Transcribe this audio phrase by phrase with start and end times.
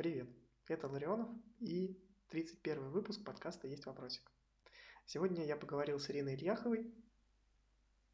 [0.00, 0.30] Привет,
[0.66, 1.28] это Ларионов
[1.58, 1.94] и
[2.30, 4.22] 31 выпуск подкаста «Есть вопросик».
[5.04, 6.90] Сегодня я поговорил с Ириной Ильяховой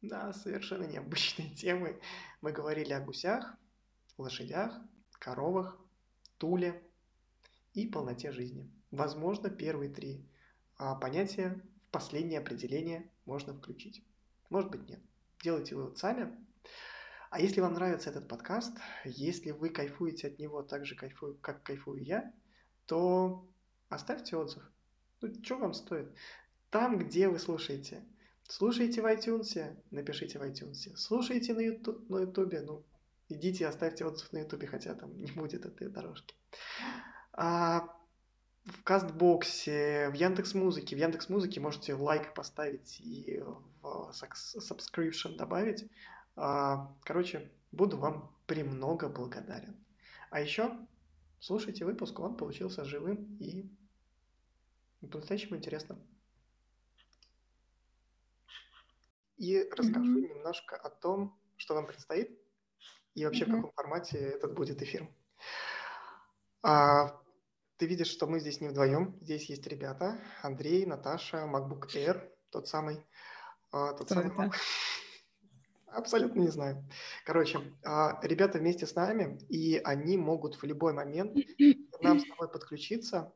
[0.01, 1.97] на совершенно необычные темы.
[2.41, 3.55] Мы говорили о гусях,
[4.17, 4.77] лошадях,
[5.13, 5.79] коровах,
[6.37, 6.83] туле
[7.73, 8.69] и полноте жизни.
[8.91, 10.29] Возможно, первые три
[10.75, 14.03] а, понятия в последнее определение можно включить.
[14.49, 14.99] Может быть, нет.
[15.41, 16.35] Делайте вывод сами.
[17.37, 18.75] А если вам нравится этот подкаст,
[19.05, 22.33] если вы кайфуете от него так же, кайфую, как кайфую я,
[22.87, 23.47] то
[23.89, 24.63] оставьте отзыв.
[25.21, 26.11] Ну, что вам стоит?
[26.71, 28.03] Там, где вы слушаете.
[28.41, 30.95] Слушайте в iTunes, напишите в iTunes.
[30.95, 32.83] Слушайте на YouTube, на YouTube ну,
[33.29, 36.33] идите оставьте отзыв на YouTube, хотя там не будет этой дорожки.
[37.33, 37.87] А,
[38.65, 40.95] в Кастбоксе, в Яндекс Музыке.
[40.95, 43.43] В Яндекс Музыке можете лайк поставить и
[43.83, 45.87] в subscription добавить.
[46.37, 49.75] А, короче, буду вам премного благодарен.
[50.29, 50.71] А еще
[51.39, 53.69] слушайте выпуск, он получился живым и
[55.01, 55.99] по-настоящему интересным.
[59.37, 60.35] И расскажу mm-hmm.
[60.35, 62.39] немножко о том, что нам предстоит
[63.13, 63.51] и вообще mm-hmm.
[63.51, 65.07] в каком формате этот будет эфир.
[66.63, 67.19] А,
[67.77, 69.17] ты видишь, что мы здесь не вдвоем.
[69.21, 70.19] Здесь есть ребята.
[70.41, 73.05] Андрей, Наташа, MacBook Air, тот самый.
[73.71, 74.51] А, тот самый это?
[75.87, 76.85] Абсолютно не знаю.
[77.25, 81.35] Короче, а, ребята вместе с нами, и они могут в любой момент
[82.01, 83.33] нам с тобой подключиться,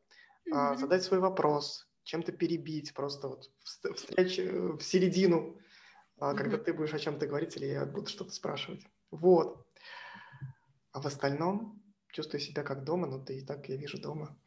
[0.51, 5.57] а, задать свой вопрос, чем-то перебить, просто вот встречь э, в середину,
[6.19, 8.85] а, когда ты будешь о чем-то говорить, или я буду что-то спрашивать.
[9.11, 9.65] Вот.
[10.91, 14.37] А в остальном чувствую себя как дома, но ты и так, я вижу, дома.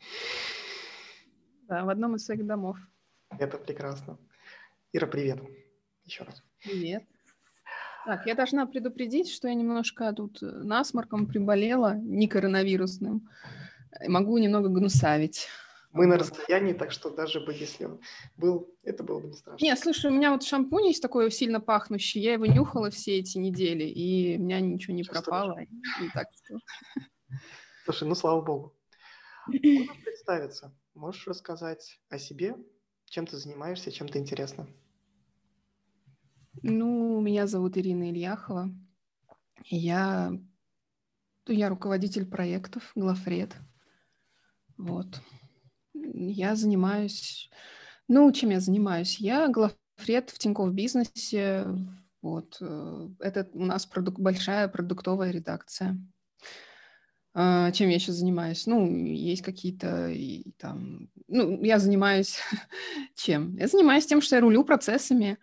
[1.62, 2.76] Да, в одном из своих домов.
[3.30, 4.18] Это прекрасно.
[4.92, 5.40] Ира, привет.
[6.04, 6.42] Еще раз.
[6.62, 7.04] Привет.
[8.04, 13.28] Так, я должна предупредить, что я немножко тут э, насморком приболела, не коронавирусным.
[14.06, 15.48] Могу немного гнусавить.
[15.92, 18.00] Мы на расстоянии, так что даже бы если он
[18.36, 19.64] был, это было бы не страшно.
[19.64, 23.38] Нет, слушай, у меня вот шампунь есть такой сильно пахнущий, я его нюхала все эти
[23.38, 25.24] недели, и у меня ничего не Чувствуешь?
[25.24, 25.60] пропало.
[25.60, 26.58] И так что...
[27.84, 28.74] Слушай, ну слава богу.
[29.46, 30.74] Можешь представиться?
[30.94, 32.56] Можешь рассказать о себе?
[33.04, 34.66] Чем ты занимаешься, чем ты интересна?
[36.62, 38.70] Ну, меня зовут Ирина Ильяхова.
[39.64, 40.32] Я,
[41.46, 43.56] я руководитель проектов Глафред.
[44.76, 45.20] Вот.
[45.92, 47.50] Я занимаюсь...
[48.08, 49.18] Ну, чем я занимаюсь?
[49.18, 51.66] Я Глафред в Тинькофф бизнесе.
[52.20, 52.58] Вот.
[52.60, 54.20] Э, это у нас продук...
[54.20, 55.98] большая продуктовая редакция.
[57.36, 58.66] А, чем я сейчас занимаюсь?
[58.66, 61.10] Ну, есть какие-то и, там...
[61.26, 62.38] Ну, я занимаюсь
[63.16, 63.56] чем?
[63.56, 65.38] Я занимаюсь тем, что я рулю процессами,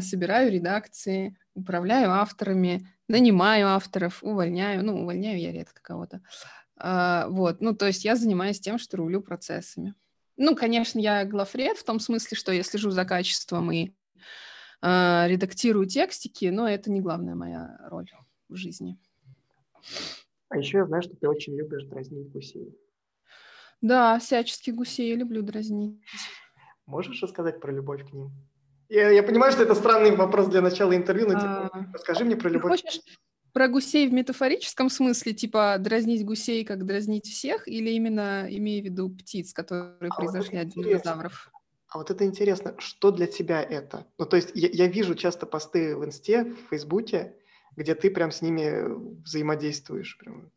[0.00, 4.84] собираю редакции, управляю авторами, нанимаю авторов, увольняю.
[4.84, 6.22] Ну, увольняю я редко кого-то.
[6.76, 9.94] А, вот, ну, то есть я занимаюсь тем, что рулю процессами.
[10.36, 13.92] Ну, конечно, я главред в том смысле, что я слежу за качеством и
[14.82, 18.10] э, редактирую текстики, но это не главная моя роль
[18.48, 18.98] в жизни.
[20.48, 22.76] А еще я знаю, что ты очень любишь дразнить гусей.
[23.80, 26.00] Да, всячески гусей я люблю дразнить.
[26.86, 28.32] Можешь рассказать про любовь к ним?
[28.88, 32.36] Я, я понимаю, что это странный вопрос для начала интервью, но типа, а, расскажи мне
[32.36, 32.70] про любовь.
[32.82, 33.00] Хочешь
[33.52, 38.84] про гусей в метафорическом смысле, типа дразнить гусей, как дразнить всех, или именно имея в
[38.84, 41.50] виду птиц, которые а произошли вот от динозавров?
[41.88, 44.06] А вот это интересно, что для тебя это?
[44.18, 47.36] Ну, то есть я, я вижу часто посты в Инсте, в Фейсбуке,
[47.76, 50.18] где ты прям с ними взаимодействуешь.
[50.18, 50.50] Прям.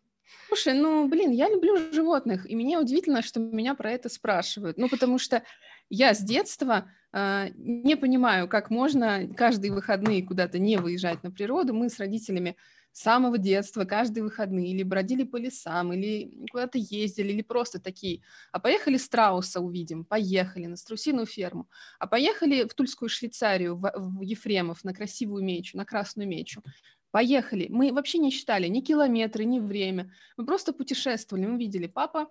[0.48, 4.78] Слушай, ну, блин, я люблю животных, и мне удивительно, что меня про это спрашивают.
[4.78, 5.44] Ну, потому что
[5.90, 11.74] я с детства э, не понимаю, как можно каждые выходные куда-то не выезжать на природу.
[11.74, 12.56] Мы с родителями
[12.92, 18.24] с самого детства, каждые выходные, или бродили по лесам, или куда-то ездили, или просто такие.
[18.52, 24.22] А поехали страуса увидим, поехали на страусиную ферму, а поехали в Тульскую Швейцарию, в, в
[24.22, 26.64] Ефремов, на красивую мечу, на красную мечу.
[27.12, 27.68] Поехали.
[27.69, 30.12] Мы вообще не считали ни километры, ни время.
[30.36, 31.46] Мы просто путешествовали.
[31.46, 32.28] Мы видели, папа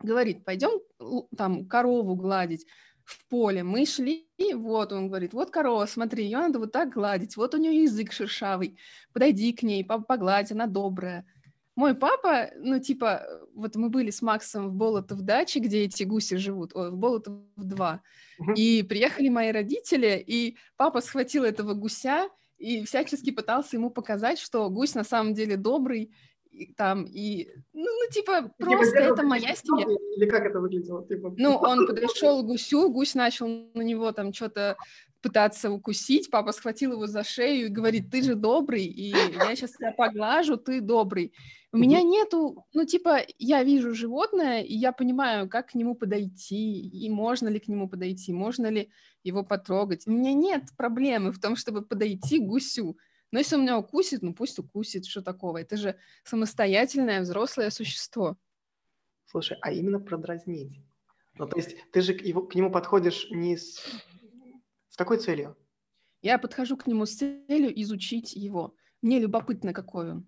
[0.00, 0.80] говорит, пойдем
[1.36, 2.66] там корову гладить
[3.04, 3.62] в поле.
[3.62, 7.54] Мы шли, и вот он говорит, вот корова, смотри, ее надо вот так гладить, вот
[7.54, 8.78] у нее язык шершавый,
[9.12, 11.26] подойди к ней, погладь, она добрая.
[11.74, 13.24] Мой папа, ну, типа,
[13.54, 17.34] вот мы были с Максом в Болотов даче, где эти гуси живут, о, в Болотов
[17.56, 18.02] 2,
[18.56, 22.28] и приехали мои родители, и папа схватил этого гуся
[22.58, 26.12] и всячески пытался ему показать, что гусь на самом деле добрый,
[26.58, 29.86] и, там, и, ну, ну типа, просто это моя семья.
[30.16, 31.06] Или как это выглядело?
[31.06, 31.32] Типа...
[31.36, 34.76] Ну, он подошел к гусю, гусь начал на него там что-то
[35.20, 39.72] пытаться укусить, папа схватил его за шею и говорит, ты же добрый, и я сейчас
[39.72, 41.32] тебя поглажу, ты добрый.
[41.72, 46.80] У меня нету, ну, типа, я вижу животное, и я понимаю, как к нему подойти,
[46.80, 48.90] и можно ли к нему подойти, можно ли
[49.22, 50.06] его потрогать.
[50.06, 52.96] У меня нет проблемы в том, чтобы подойти к гусю.
[53.30, 55.58] Но если он меня укусит, ну пусть укусит, что такого?
[55.58, 58.36] Это же самостоятельное взрослое существо.
[59.26, 60.80] Слушай, а именно продразнить.
[61.34, 63.80] Ну, то есть ты же к, его, к нему подходишь не с...
[64.88, 65.56] С какой целью?
[66.22, 68.74] Я подхожу к нему с целью изучить его.
[69.02, 70.26] Мне любопытно, какой он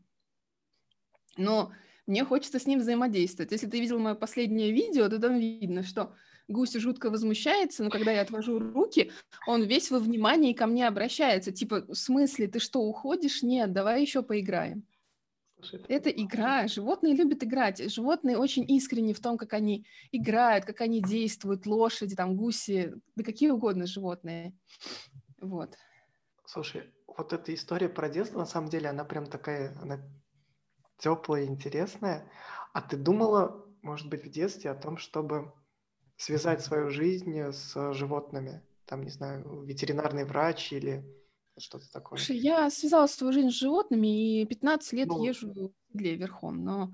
[1.41, 1.73] но
[2.07, 3.53] мне хочется с ним взаимодействовать.
[3.53, 6.15] Если ты видел мое последнее видео, то там видно, что
[6.51, 9.13] гусь жутко возмущается, но когда я отвожу руки,
[9.47, 11.53] он весь во внимании ко мне обращается.
[11.53, 13.43] Типа, в смысле, ты что, уходишь?
[13.43, 14.85] Нет, давай еще поиграем.
[15.89, 16.67] Это игра.
[16.69, 17.93] Животные любят играть.
[17.93, 21.67] Животные очень искренни в том, как они играют, как они действуют.
[21.67, 24.55] Лошади, там, гуси, да какие угодно животные.
[25.41, 25.77] Вот.
[26.47, 30.01] Слушай, вот эта история про детство, на самом деле, она прям такая, она
[30.99, 32.31] теплое и интересное.
[32.73, 35.53] А ты думала, может быть, в детстве о том, чтобы
[36.21, 38.63] связать свою жизнь с животными?
[38.85, 41.05] Там, не знаю, ветеринарный врач или
[41.59, 42.19] что-то такое?
[42.19, 46.91] Слушай, я связала свою жизнь с животными и 15 лет ну, езжу для верхом, но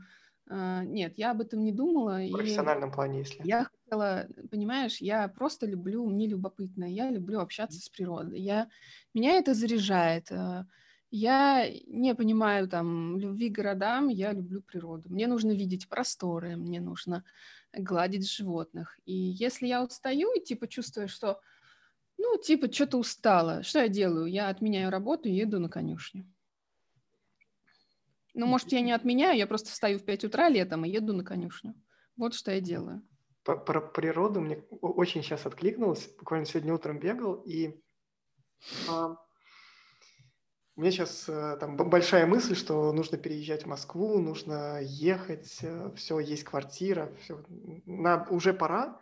[0.48, 2.20] э, нет, я об этом не думала.
[2.20, 3.40] В профессиональном плане, если.
[3.44, 8.40] Я хотела, понимаешь, я просто люблю, мне любопытно, я люблю общаться с природой.
[8.40, 8.68] Я,
[9.14, 10.30] меня это заряжает.
[10.30, 10.66] Э,
[11.10, 15.08] я не понимаю там любви к городам, я люблю природу.
[15.08, 17.24] Мне нужно видеть просторы, мне нужно
[17.76, 18.98] гладить животных.
[19.04, 21.40] И если я устаю и типа чувствую, что
[22.18, 23.62] ну, типа, что-то устала.
[23.62, 24.26] Что я делаю?
[24.26, 26.26] Я отменяю работу и еду на конюшню.
[28.34, 31.24] Ну, может, я не отменяю, я просто встаю в 5 утра летом и еду на
[31.24, 31.74] конюшню.
[32.16, 33.06] Вот что я делаю.
[33.42, 36.08] Про, природу мне очень сейчас откликнулось.
[36.18, 37.80] Буквально сегодня утром бегал, и
[38.88, 39.16] а,
[40.76, 45.90] у меня сейчас э, там большая мысль, что нужно переезжать в Москву, нужно ехать, э,
[45.96, 47.42] все, есть квартира, все,
[47.86, 49.00] на, уже пора.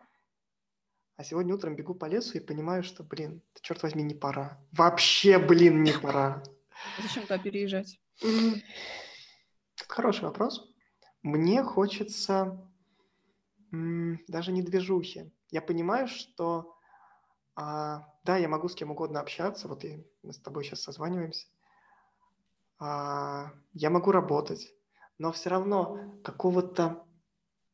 [1.17, 4.56] А сегодня утром бегу по лесу и понимаю, что, блин, черт возьми, не пора.
[4.71, 6.44] Вообще, блин, не пора.
[6.97, 7.99] А зачем туда переезжать?
[9.88, 10.73] Хороший вопрос.
[11.23, 12.70] Мне хочется
[13.73, 15.32] даже не движухи.
[15.50, 16.77] Я понимаю, что
[17.56, 19.67] а, да, я могу с кем угодно общаться.
[19.67, 21.47] Вот и мы с тобой сейчас созваниваемся
[22.79, 24.75] а, я могу работать,
[25.19, 27.06] но все равно какого-то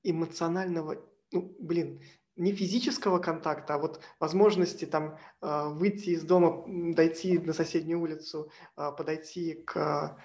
[0.02, 0.96] эмоционального,
[1.32, 2.02] ну, блин,
[2.36, 6.64] не физического контакта, а вот возможности там а, выйти из дома,
[6.94, 10.18] дойти на соседнюю улицу, а, подойти к,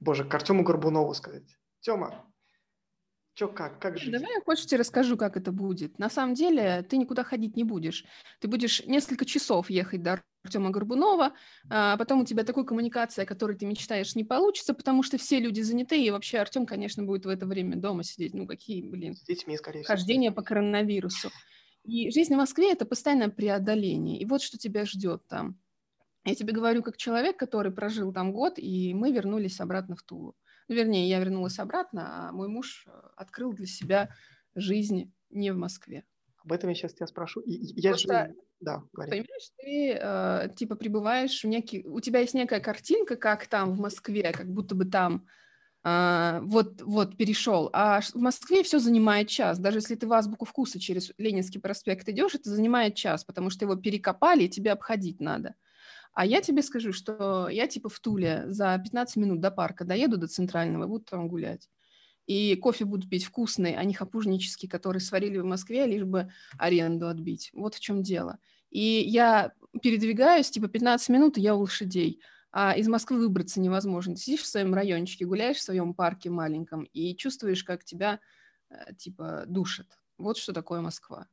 [0.00, 2.24] боже, к Артему Горбунову сказать, Тёма,
[3.34, 4.12] Чё, как, как жить?
[4.12, 5.98] Давай я хочешь тебе расскажу, как это будет.
[5.98, 8.04] На самом деле ты никуда ходить не будешь.
[8.40, 11.32] Ты будешь несколько часов ехать до Артема Горбунова,
[11.70, 15.40] а потом у тебя такой коммуникация, о которой ты мечтаешь, не получится, потому что все
[15.40, 18.34] люди заняты, и вообще Артем, конечно, будет в это время дома сидеть.
[18.34, 19.94] Ну, какие, блин, С детьми, скорее всего.
[19.94, 21.30] хождение по коронавирусу.
[21.84, 24.18] И жизнь в Москве– это постоянное преодоление.
[24.18, 25.58] И вот что тебя ждет там.
[26.24, 30.36] Я тебе говорю как человек, который прожил там год, и мы вернулись обратно в Тулу.
[30.68, 34.08] Ну, вернее, я вернулась обратно, а мой муж э, открыл для себя
[34.54, 36.04] жизнь не в Москве.
[36.44, 37.42] Об этом я сейчас тебя спрошу.
[37.46, 38.34] Я Просто, же...
[38.60, 39.10] Да, говори.
[39.10, 41.86] Понимаешь, ты э, типа пребываешь в некий...
[41.86, 45.26] У тебя есть некая картинка, как там в Москве, как будто бы там
[45.84, 47.70] э, вот, вот перешел.
[47.72, 49.58] А в Москве все занимает час.
[49.58, 53.64] Даже если ты в азбуку вкуса через Ленинский проспект идешь, это занимает час, потому что
[53.64, 55.54] его перекопали, и тебе обходить надо.
[56.12, 60.16] А я тебе скажу, что я типа в Туле за 15 минут до парка доеду
[60.16, 61.68] до Центрального и буду там гулять.
[62.26, 67.08] И кофе буду пить вкусный, а не хапужнический, который сварили в Москве, лишь бы аренду
[67.08, 67.50] отбить.
[67.52, 68.38] Вот в чем дело.
[68.70, 69.52] И я
[69.82, 72.20] передвигаюсь, типа 15 минут, и я у лошадей.
[72.50, 74.14] А из Москвы выбраться невозможно.
[74.14, 78.20] Ты сидишь в своем райончике, гуляешь в своем парке маленьком и чувствуешь, как тебя
[78.70, 79.98] э, типа душит.
[80.18, 81.26] Вот что такое Москва.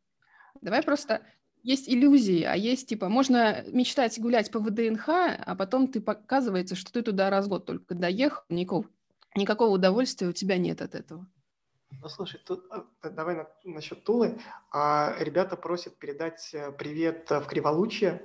[0.62, 1.22] Давай просто
[1.64, 6.92] есть иллюзии, а есть, типа, можно мечтать гулять по ВДНХ, а потом ты показывается, что
[6.92, 8.88] ты туда раз в год только доехал, никакого,
[9.36, 11.28] никакого удовольствия у тебя нет от этого.
[12.02, 14.40] Ну, слушай, тут, а, давай на, насчет Тулы.
[14.72, 18.22] А, ребята просят передать э, привет в Криволучье.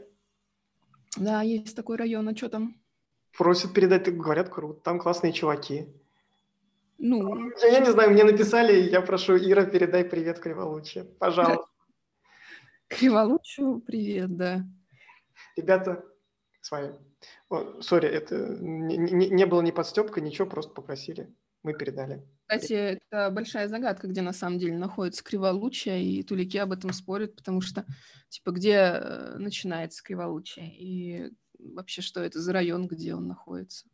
[1.17, 2.81] Да, есть такой район, а что там?
[3.37, 5.89] Просят передать, говорят, круто, там классные чуваки.
[6.99, 11.67] Ну, я, я не знаю, мне написали, я прошу, Ира, передай привет Криволучье, пожалуйста.
[12.89, 14.65] Криволучу привет, да.
[15.57, 16.05] Ребята,
[16.61, 16.95] с вами.
[17.81, 21.33] Сори, это не, не, не было ни подстепка, ничего, просто попросили.
[21.63, 22.25] Мы передали.
[22.47, 27.35] Кстати, это большая загадка, где на самом деле находится Криволучье, и тулики об этом спорят,
[27.35, 27.85] потому что,
[28.29, 33.87] типа, где э, начинается Криволучье, и вообще, что это за район, где он находится.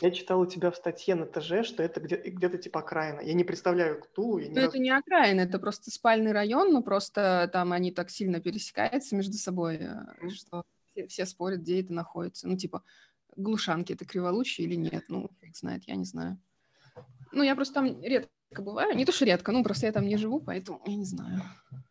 [0.00, 3.20] Я читал у тебя в статье на ТЖ, что это где- где-то типа окраина.
[3.20, 4.38] Я не представляю Тулу.
[4.38, 8.10] Я ни ну, это не окраина, это просто спальный район, но просто там они так
[8.10, 10.30] сильно пересекаются между собой, mm-hmm.
[10.30, 12.48] что все, все спорят, где это находится.
[12.48, 12.82] Ну, типа,
[13.36, 15.04] Глушанки это Криволучье или нет?
[15.08, 16.38] Ну, фиг знает, я не знаю.
[17.32, 18.28] Ну, я просто там редко
[18.58, 18.96] бываю.
[18.96, 21.42] Не то, что редко, ну, просто я там не живу, поэтому я не знаю.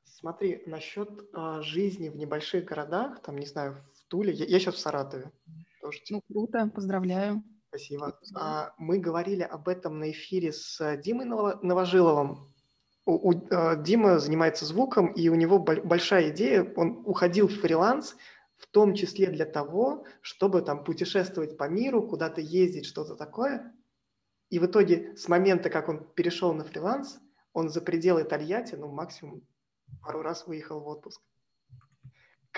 [0.04, 4.76] Смотри, насчет а, жизни в небольших городах, там, не знаю, в Туле, я, я сейчас
[4.76, 5.32] в Саратове.
[5.82, 6.22] Тоже, типа...
[6.28, 7.42] Ну, круто, поздравляю.
[7.70, 8.20] Спасибо.
[8.36, 12.54] А, мы говорили об этом на эфире с Димой Новожиловым.
[13.06, 16.70] У, у, а, Дима занимается звуком, и у него большая идея.
[16.76, 18.18] Он уходил в фриланс,
[18.60, 23.74] в том числе для того, чтобы там путешествовать по миру, куда-то ездить, что-то такое.
[24.50, 27.20] И в итоге с момента, как он перешел на фриланс,
[27.54, 29.48] он за пределы Тольятти, ну, максимум
[30.02, 31.22] пару раз выехал в отпуск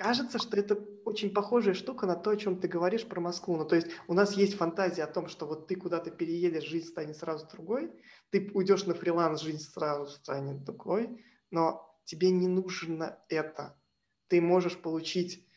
[0.01, 3.57] кажется, что это очень похожая штука на то, о чем ты говоришь про Москву.
[3.57, 6.87] Ну, то есть у нас есть фантазия о том, что вот ты куда-то переедешь, жизнь
[6.87, 7.91] станет сразу другой,
[8.29, 13.77] ты уйдешь на фриланс, жизнь сразу станет другой, но тебе не нужно это.
[14.27, 15.47] Ты можешь получить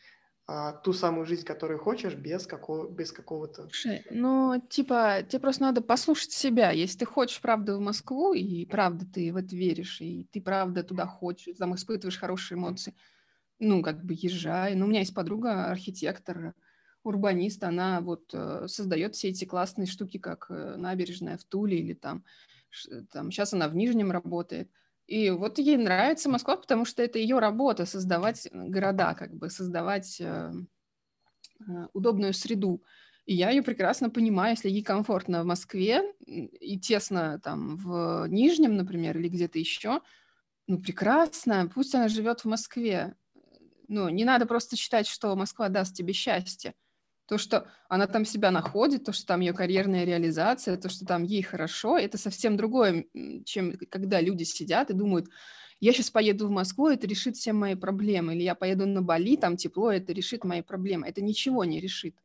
[0.47, 3.63] а, ту самую жизнь, которую хочешь, без, какого, без какого-то...
[3.63, 6.69] Слушай, ну, типа, тебе просто надо послушать себя.
[6.69, 10.83] Если ты хочешь, правда, в Москву, и правда ты в это веришь, и ты, правда,
[10.83, 12.93] туда хочешь, там испытываешь хорошие эмоции,
[13.57, 14.75] ну, как бы езжай.
[14.75, 16.53] Ну, у меня есть подруга, архитектор,
[17.03, 21.93] урбанист, она вот э, создает все эти классные штуки, как э, набережная в Туле или
[21.93, 22.23] там,
[23.11, 24.69] там, сейчас она в Нижнем работает.
[25.07, 30.19] И вот ей нравится Москва, потому что это ее работа, создавать города, как бы создавать
[30.19, 30.51] э,
[31.59, 32.83] э, удобную среду.
[33.25, 38.75] И я ее прекрасно понимаю, если ей комфортно в Москве и тесно там в Нижнем,
[38.75, 40.01] например, или где-то еще,
[40.67, 43.15] ну, прекрасно, пусть она живет в Москве.
[43.87, 46.73] Ну, не надо просто считать, что Москва даст тебе счастье.
[47.27, 51.23] То, что она там себя находит, то, что там ее карьерная реализация, то, что там
[51.23, 53.05] ей хорошо, это совсем другое,
[53.45, 55.27] чем когда люди сидят и думают,
[55.79, 59.35] я сейчас поеду в Москву, это решит все мои проблемы, или я поеду на Бали,
[59.35, 61.07] там тепло, это решит мои проблемы.
[61.07, 62.15] Это ничего не решит.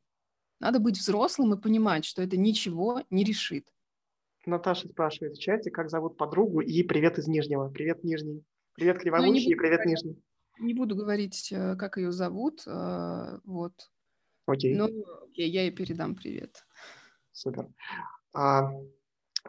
[0.60, 3.66] Надо быть взрослым и понимать, что это ничего не решит.
[4.46, 7.68] Наташа спрашивает в чате, как зовут подругу, и привет из Нижнего.
[7.68, 8.44] Привет, Нижний.
[8.74, 10.22] Привет, ну, Криволучий, и привет, Нижний.
[10.58, 13.90] Не буду говорить, э, как ее зовут, э, вот.
[14.46, 14.74] Окей.
[14.74, 14.88] Ну,
[15.24, 16.64] окей, я ей передам привет.
[17.32, 17.68] Супер.
[18.34, 18.70] А,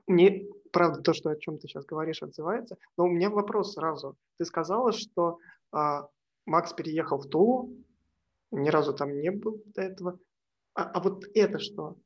[0.07, 2.77] мне, правда, то, что о чем ты сейчас говоришь, отзывается.
[2.98, 4.17] Но у меня вопрос сразу.
[4.38, 5.39] Ты сказала, что
[5.71, 6.07] а,
[6.45, 7.75] Макс переехал в Тулу,
[8.51, 10.19] ни разу там не был до этого.
[10.74, 11.98] А, а вот это что?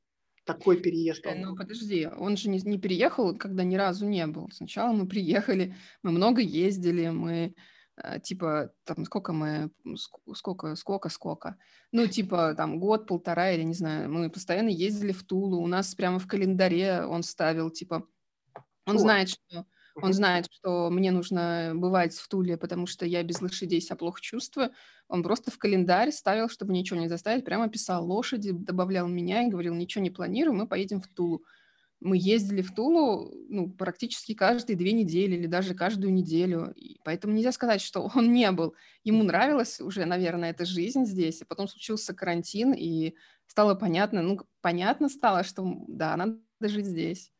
[0.43, 1.25] Такой переезд.
[1.25, 4.49] Он ну, подожди, он же не, не переехал, когда ни разу не был.
[4.51, 7.55] Сначала мы приехали, мы много ездили, мы
[8.23, 9.71] типа, там, сколько мы,
[10.33, 11.57] сколько, сколько, сколько,
[11.91, 15.95] ну, типа, там, год, полтора, или не знаю, мы постоянно ездили в Тулу, у нас
[15.95, 18.07] прямо в календаре он ставил, типа,
[18.85, 18.99] он О.
[18.99, 19.65] знает, что
[20.01, 24.19] он знает, что мне нужно бывать в Туле, потому что я без лошадей себя плохо
[24.21, 24.71] чувствую.
[25.07, 29.49] Он просто в календарь ставил, чтобы ничего не заставить, прямо писал лошади, добавлял меня и
[29.49, 31.45] говорил, ничего не планирую, мы поедем в Тулу
[31.99, 36.73] мы ездили в Тулу ну, практически каждые две недели или даже каждую неделю.
[36.75, 38.75] И поэтому нельзя сказать, что он не был.
[39.03, 41.41] Ему нравилась уже, наверное, эта жизнь здесь.
[41.41, 43.15] И потом случился карантин, и
[43.47, 47.31] стало понятно, ну, понятно стало, что да, надо жить здесь.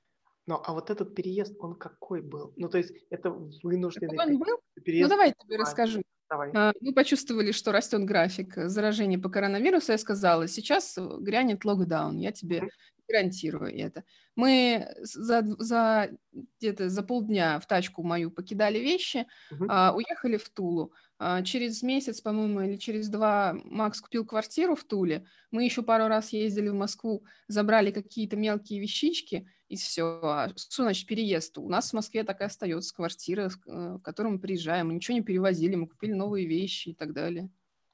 [0.47, 2.53] Ну, а вот этот переезд, он какой был?
[2.55, 3.31] Ну, то есть это
[3.63, 4.59] вынужденный какой он был?
[4.83, 5.09] переезд?
[5.09, 6.03] Ну, давай я тебе расскажу.
[6.29, 6.51] Давай.
[6.55, 9.91] А, мы почувствовали, что растет график заражения по коронавирусу.
[9.91, 12.17] Я сказала, сейчас грянет локдаун.
[12.17, 12.69] Я тебе
[13.07, 14.03] гарантирую это.
[14.35, 19.65] Мы за, за где-то за полдня в тачку мою покидали вещи, uh-huh.
[19.69, 20.93] а, уехали в Тулу.
[21.17, 25.25] А, через месяц, по-моему, или через два Макс купил квартиру в Туле.
[25.51, 30.19] Мы еще пару раз ездили в Москву, забрали какие-то мелкие вещички, и все.
[30.21, 31.57] А что значит переезд?
[31.57, 34.87] У нас в Москве так и остается квартира, в которую мы приезжаем.
[34.87, 37.49] Мы ничего не перевозили, мы купили новые вещи и так далее.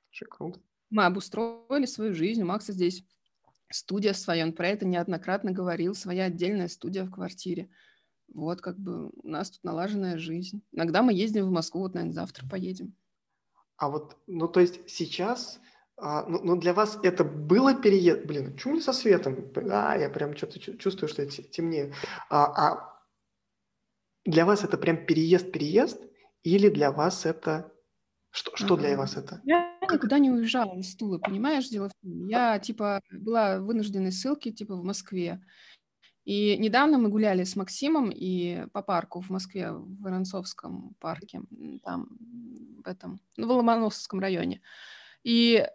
[0.10, 0.56] Шикарно.
[0.90, 2.42] Мы обустроили свою жизнь.
[2.42, 3.04] У Макса здесь
[3.74, 7.70] студия своя, он про это неоднократно говорил, своя отдельная студия в квартире.
[8.34, 10.62] Вот как бы у нас тут налаженная жизнь.
[10.72, 12.96] Иногда мы ездим в Москву, вот, наверное, завтра поедем.
[13.78, 15.60] А вот, ну, то есть сейчас,
[15.98, 18.26] а, ну, ну, для вас это было переезд?
[18.26, 19.52] Блин, что мне со светом?
[19.72, 21.94] А, я прям что-то чувствую, что темнее.
[22.30, 23.02] А, а
[24.26, 26.02] для вас это прям переезд-переезд?
[26.44, 27.71] Или для вас это
[28.32, 29.42] что, что для вас это?
[29.44, 32.28] Я никуда не уезжала из Тулы, понимаешь, дело в том.
[32.28, 35.42] Я, типа, была в вынужденной ссылке, типа, в Москве.
[36.24, 41.42] И недавно мы гуляли с Максимом и по парку в Москве, в Воронцовском парке,
[41.84, 42.18] там,
[42.84, 44.62] в этом, ну, в Ломоносовском районе.
[45.24, 45.68] И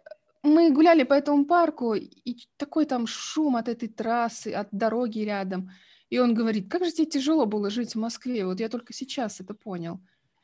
[0.43, 5.69] мы гуляли по этому парку, и такой там шум от этой трассы, от дороги рядом.
[6.09, 9.41] И он говорит, как же тебе тяжело было жить в Москве, вот я только сейчас
[9.41, 9.99] это понял.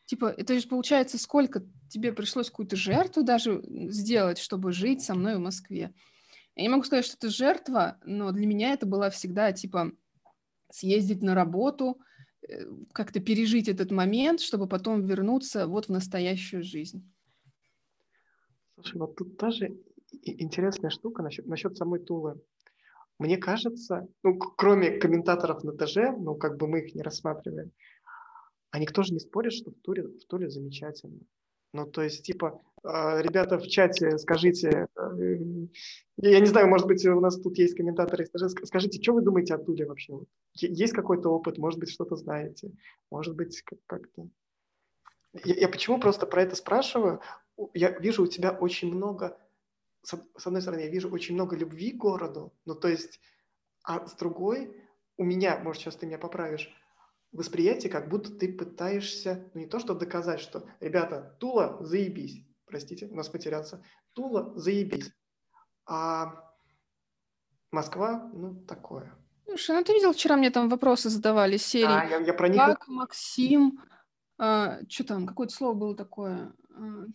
[0.05, 5.37] Типа, это же получается, сколько тебе пришлось какую-то жертву даже сделать, чтобы жить со мной
[5.37, 5.93] в Москве.
[6.55, 9.91] Я не могу сказать, что это жертва, но для меня это была всегда, типа,
[10.71, 11.99] съездить на работу,
[12.47, 17.09] э, как-то пережить этот момент, чтобы потом вернуться вот в настоящую жизнь.
[18.75, 19.77] Слушай, вот тут тоже
[20.11, 22.41] интересная штука насчет, насчет самой Тулы.
[23.19, 27.71] Мне кажется, ну, кроме комментаторов на ТЖ, ну, как бы мы их не рассматриваем,
[28.73, 31.19] а никто же не спорит, что в Туле, в Туле замечательно.
[31.73, 35.37] Ну, то есть, типа, а, ребята в чате, скажите, э,
[36.17, 39.59] я не знаю, может быть, у нас тут есть комментаторы, скажите, что вы думаете о
[39.59, 40.13] Туле вообще?
[40.55, 42.71] Есть какой-то опыт, может быть, что-то знаете,
[43.11, 44.27] может быть, как-то...
[45.45, 47.21] Я, я почему просто про это спрашиваю?
[47.75, 49.37] Я вижу у тебя очень много,
[50.01, 53.19] с одной стороны, я вижу очень много любви к городу, ну, то есть,
[53.83, 54.75] а с другой,
[55.17, 56.73] у меня, может, сейчас ты меня поправишь,
[57.33, 63.07] восприятие, как будто ты пытаешься, ну не то, что доказать, что, ребята, Тула, заебись, простите,
[63.07, 65.11] у нас потеряться, Тула, заебись,
[65.85, 66.53] а
[67.71, 69.17] Москва, ну, такое.
[69.45, 71.85] Слушай, ну ты видел, вчера мне там вопросы задавали, серии.
[71.87, 72.57] А, я, я про них...
[72.57, 73.81] Как Максим,
[74.37, 77.05] а, что там, какое-то слово было такое, а,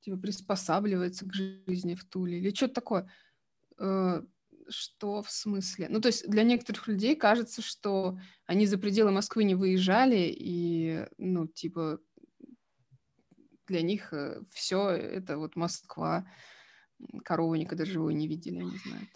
[0.00, 3.10] типа приспосабливается к жизни в Туле, или что-то такое.
[3.78, 4.22] А,
[4.68, 5.88] что в смысле?
[5.88, 11.06] Ну, то есть для некоторых людей кажется, что они за пределы Москвы не выезжали, и,
[11.18, 12.00] ну, типа,
[13.66, 16.26] для них э, все это вот Москва.
[17.24, 19.08] Корову никогда живой не видели, они знают.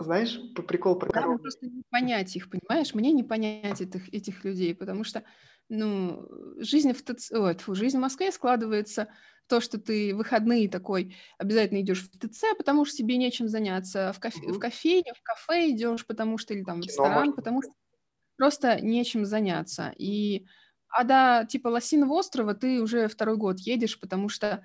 [0.00, 1.36] Знаешь, прикол про корову.
[1.36, 2.94] Да, просто не понять их, понимаешь?
[2.94, 5.24] Мне не понять этих, этих людей, потому что,
[5.68, 6.26] ну,
[6.58, 7.32] жизнь в, ТЦ...
[7.32, 9.08] Ой, фу, жизнь в Москве складывается
[9.48, 14.20] то, что ты выходные такой обязательно идешь в ТЦ, потому что тебе нечем заняться, в,
[14.20, 14.52] кофе, mm-hmm.
[14.52, 17.72] в кофейню, в кафе идешь, потому что или там в ресторан, потому что
[18.36, 19.92] просто нечем заняться.
[19.96, 20.46] И
[20.90, 24.62] а до типа Лосиного острова ты уже второй год едешь, потому что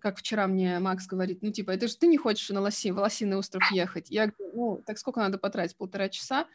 [0.00, 2.98] как вчера мне Макс говорит, ну, типа, это же ты не хочешь на Лоси, в
[2.98, 4.10] Лосиный остров ехать.
[4.10, 5.76] Я говорю, ну, так сколько надо потратить?
[5.76, 6.46] Полтора часа?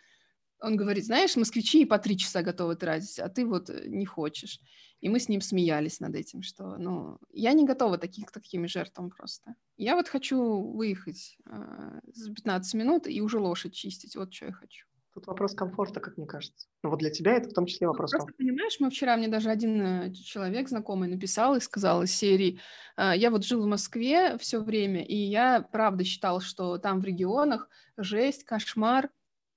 [0.62, 4.06] Он говорит, знаешь, москвичи и по три часа готовы тратить, а ты вот э, не
[4.06, 4.60] хочешь.
[5.02, 8.68] И мы с ним смеялись над этим, что, ну, я не готова таких, к таким
[8.68, 9.56] жертвам просто.
[9.78, 14.52] Я вот хочу выехать э, за 15 минут и уже лошадь чистить, вот что я
[14.52, 14.86] хочу.
[15.14, 16.68] Тут вопрос комфорта, как мне кажется.
[16.84, 19.28] Но вот для тебя это в том числе ну, вопрос Просто, понимаешь, мы вчера, мне
[19.28, 22.60] даже один э, человек знакомый написал и сказал из серии,
[22.96, 27.06] э, я вот жил в Москве все время, и я правда считал, что там в
[27.06, 29.10] регионах жесть, кошмар,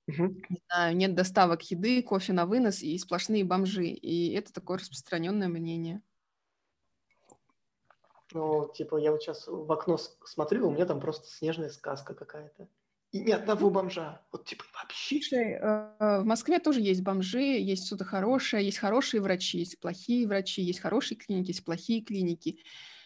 [0.07, 0.23] Угу.
[0.49, 3.87] Не знаю, нет доставок еды, кофе на вынос и сплошные бомжи.
[3.87, 6.01] И это такое распространенное мнение.
[8.33, 12.67] Ну, типа, я вот сейчас в окно смотрю, у меня там просто снежная сказка какая-то.
[13.11, 14.21] И ни одного бомжа.
[14.31, 15.19] Вот, типа, вообще.
[15.21, 20.27] Слушай, э, в Москве тоже есть бомжи, есть что-то хорошее, есть хорошие врачи, есть плохие
[20.27, 22.59] врачи, есть хорошие клиники, есть плохие клиники.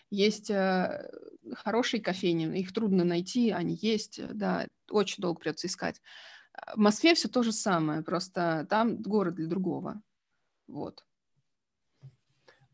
[0.10, 1.12] Есть э,
[1.56, 6.02] хорошие кофейни, их трудно найти, они есть, да, очень долго придется искать.
[6.76, 10.02] В Москве все то же самое, просто там город для другого.
[10.68, 11.06] Вот.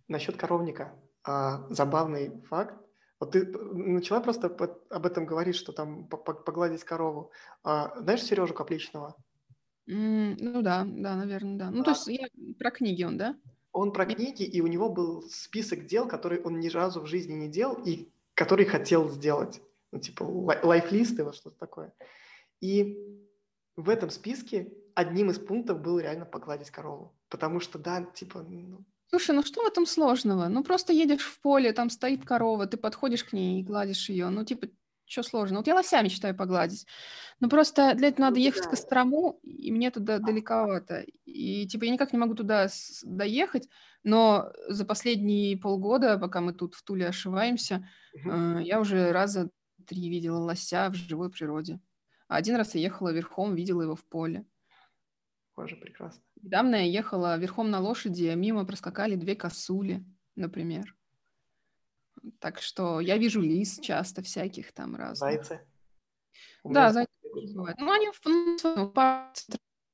[0.07, 0.93] Насчет коровника.
[1.23, 2.75] А, забавный факт.
[3.19, 4.47] Вот ты начала просто
[4.89, 7.31] об этом говорить, что там погладить корову.
[7.63, 9.15] А, знаешь Сережу Капличного?
[9.89, 11.71] Mm, ну да, да, наверное, да.
[11.71, 11.83] Ну, а.
[11.83, 12.27] то есть я,
[12.59, 13.37] про книги он, да?
[13.71, 17.33] Он про книги, и у него был список дел, которые он ни разу в жизни
[17.33, 19.61] не делал, и которые хотел сделать.
[19.91, 21.93] Ну, типа лайфлисты, вот что-то такое.
[22.61, 23.22] И
[23.75, 27.15] в этом списке одним из пунктов был реально погладить корову.
[27.29, 28.43] Потому что, да, типа...
[28.43, 28.85] Ну...
[29.07, 30.47] Слушай, ну что в этом сложного?
[30.47, 34.29] Ну просто едешь в поле, там стоит корова, ты подходишь к ней и гладишь ее.
[34.29, 34.67] Ну типа,
[35.05, 35.57] что сложно?
[35.57, 36.85] Вот я лося мечтаю погладить.
[37.39, 41.05] Но просто для этого надо ну ехать в Кострому, и мне туда далековато.
[41.25, 42.67] И типа я никак не могу туда
[43.03, 43.67] доехать,
[44.03, 48.59] но за последние полгода, пока мы тут в Туле ошиваемся, угу.
[48.59, 49.49] я уже раза
[49.87, 51.79] три видела лося в живой природе.
[52.27, 54.45] Один раз я ехала верхом, видела его в поле.
[55.55, 56.21] Боже, прекрасно.
[56.41, 60.03] Недавно я ехала верхом на лошади, а мимо проскакали две косули,
[60.35, 60.95] например.
[62.39, 65.17] Так что я вижу лис часто всяких там разных.
[65.19, 65.61] Зайцы?
[66.63, 67.11] Да, зайцы
[67.53, 67.77] бывают.
[67.79, 68.21] Ну, они в,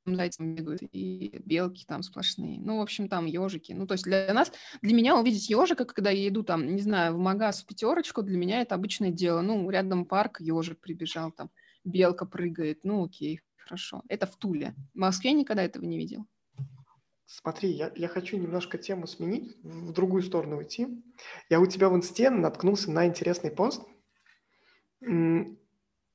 [0.06, 2.60] в зайцам бегают, и белки там сплошные.
[2.60, 3.74] Ну, в общем, там ежики.
[3.74, 7.16] Ну, то есть для нас, для меня увидеть ежика, когда я иду там, не знаю,
[7.16, 9.42] в магаз в пятерочку, для меня это обычное дело.
[9.42, 11.50] Ну, рядом парк, ежик прибежал там
[11.84, 14.04] белка прыгает, ну окей, хорошо.
[14.08, 14.76] Это в Туле.
[14.94, 16.26] В Москве никогда этого не видел.
[17.26, 20.88] Смотри, я, я хочу немножко тему сменить, в другую сторону уйти.
[21.50, 23.84] Я у тебя в инсте наткнулся на интересный пост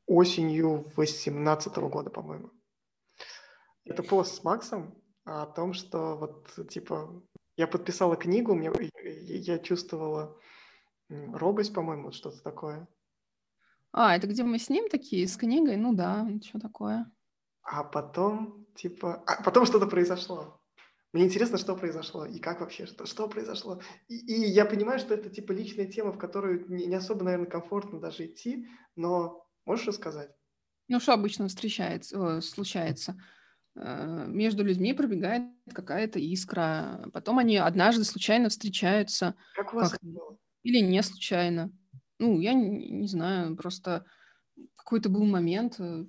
[0.07, 2.50] осенью 18 года, по-моему.
[3.85, 7.22] Это пост с Максом о том, что вот, типа,
[7.57, 8.72] я подписала книгу, мне,
[9.03, 10.37] я чувствовала
[11.09, 12.88] робость, по-моему, что-то такое.
[13.96, 15.76] А, это где мы с ним такие, с книгой?
[15.76, 17.09] Ну да, что такое.
[17.62, 20.61] А потом, типа, а потом что-то произошло.
[21.12, 23.80] Мне интересно, что произошло и как вообще, что, что произошло.
[24.09, 27.46] И, и я понимаю, что это типа личная тема, в которую не, не особо, наверное,
[27.46, 30.30] комфортно даже идти, но можешь рассказать?
[30.88, 33.16] Ну, что обычно встречается, случается?
[33.76, 39.37] Э, между людьми пробегает какая-то искра, потом они однажды случайно встречаются.
[39.54, 40.02] Как у вас как...
[40.02, 40.37] это было?
[40.64, 41.70] Или не случайно.
[42.24, 44.06] Ну, я не, не знаю, просто
[44.76, 46.06] какой-то был момент, э,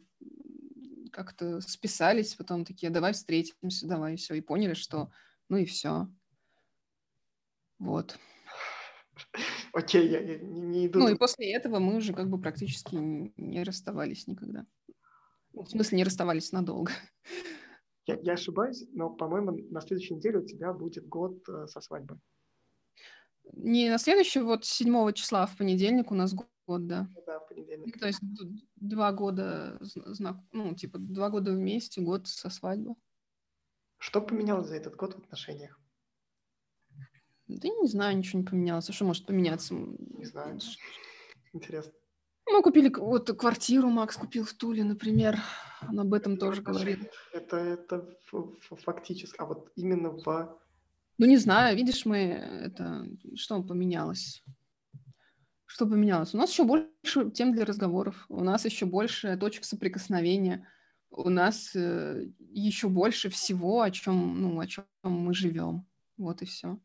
[1.12, 5.12] как-то списались, потом такие, давай встретимся, давай, все, и поняли, что
[5.50, 6.08] ну и все.
[7.80, 8.18] Вот.
[9.74, 11.00] Окей, я, я не, не иду.
[11.00, 14.66] Ну и после этого мы уже как бы практически не расставались никогда.
[15.52, 16.94] В смысле, не расставались надолго.
[18.06, 22.20] Я, я ошибаюсь, но, по-моему, на следующей неделе у тебя будет год э, со свадьбы.
[23.54, 27.08] Не на следующий, вот 7 числа а в понедельник у нас год, да.
[27.16, 28.00] Ну да, в понедельник.
[28.00, 28.20] То есть
[28.76, 32.96] два года, знак, ну, типа два года вместе, год со свадьбы.
[33.98, 35.80] Что поменялось за этот год в отношениях?
[37.48, 38.90] Да не знаю, ничего не поменялось.
[38.90, 39.74] А что может поменяться?
[39.74, 40.60] Не знаю.
[41.54, 41.94] Интересно.
[42.48, 45.40] Мы купили вот квартиру, Макс купил в Туле, например.
[45.88, 47.12] Он об этом тоже говорит.
[47.34, 48.18] Это, это
[48.84, 50.60] фактически, а вот именно в
[51.18, 53.08] ну, не знаю, видишь, мы это...
[53.36, 54.44] Что поменялось?
[55.66, 56.34] Что поменялось?
[56.34, 60.68] У нас еще больше тем для разговоров, у нас еще больше точек соприкосновения,
[61.10, 65.86] у нас э, еще больше всего, о чем, ну, о чем мы живем.
[66.18, 66.80] Вот и все.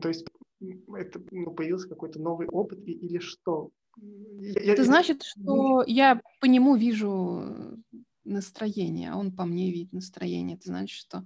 [0.00, 0.26] То есть
[0.60, 3.70] это ну, появился какой-то новый опыт или что?
[3.96, 4.84] Я, это я...
[4.84, 7.82] значит, что я по нему вижу
[8.24, 10.56] настроение, а он по мне видит настроение.
[10.56, 11.24] Это значит, что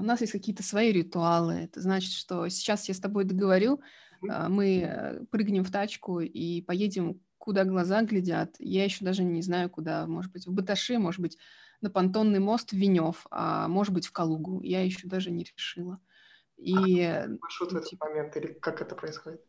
[0.00, 1.54] у нас есть какие-то свои ритуалы.
[1.54, 3.80] Это значит, что сейчас я с тобой договорю,
[4.28, 8.56] а, мы э, прыгнем в тачку и поедем, куда глаза глядят.
[8.58, 10.06] Я еще даже не знаю, куда.
[10.06, 11.36] Может быть, в Баташи, может быть,
[11.80, 14.62] на понтонный мост в Венев, а может быть, в Калугу.
[14.62, 16.00] Я еще даже не решила.
[16.56, 17.02] И...
[17.02, 19.42] А маршрут в этот момент или как это происходит?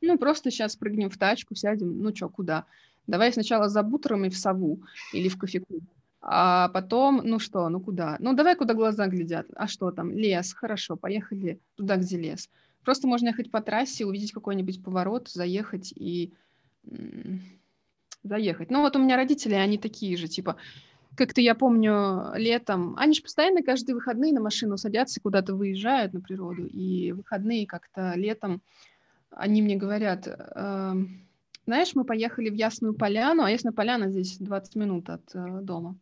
[0.00, 2.66] Ну, просто сейчас прыгнем в тачку, сядем, ну что, куда?
[3.06, 5.84] Давай сначала за бутером в сову или в кофеклуб.
[6.28, 8.16] А потом, ну что, ну куда?
[8.18, 9.46] Ну давай, куда глаза глядят.
[9.54, 10.10] А что там?
[10.10, 10.52] Лес.
[10.54, 12.50] Хорошо, поехали туда, где лес.
[12.84, 16.32] Просто можно ехать по трассе, увидеть какой-нибудь поворот, заехать и...
[18.24, 18.72] Заехать.
[18.72, 20.56] Ну вот у меня родители, они такие же, типа,
[21.14, 26.20] как-то я помню летом, они же постоянно каждые выходные на машину садятся, куда-то выезжают на
[26.20, 28.62] природу, и выходные как-то летом
[29.30, 30.94] они мне говорят, э,
[31.66, 35.96] знаешь, мы поехали в Ясную Поляну, а Ясная Поляна здесь 20 минут от э, дома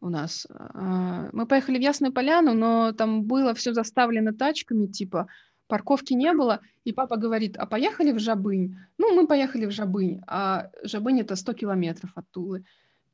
[0.00, 0.46] у нас.
[0.50, 5.28] Э, мы поехали в Ясную Поляну, но там было все заставлено тачками, типа
[5.68, 8.76] парковки не было, и папа говорит, а поехали в Жабынь?
[8.98, 12.64] Ну, мы поехали в Жабынь, а Жабынь это 100 километров от Тулы.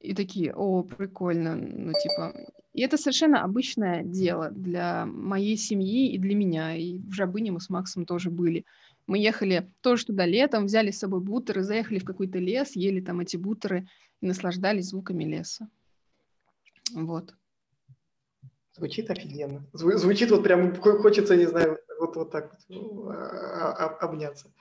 [0.00, 2.34] И такие, о, прикольно, ну, типа...
[2.72, 6.74] И это совершенно обычное дело для моей семьи и для меня.
[6.74, 8.64] И в Жабыне мы с Максом тоже были.
[9.06, 13.20] Мы ехали тоже туда летом, взяли с собой бутеры, заехали в какой-то лес, ели там
[13.20, 13.88] эти бутеры
[14.20, 15.68] и наслаждались звуками леса.
[16.94, 17.34] Вот.
[18.74, 19.66] Звучит офигенно.
[19.72, 24.52] Зву- звучит вот прям, хочется, не знаю, вот, вот так вот ну, а, а, обняться.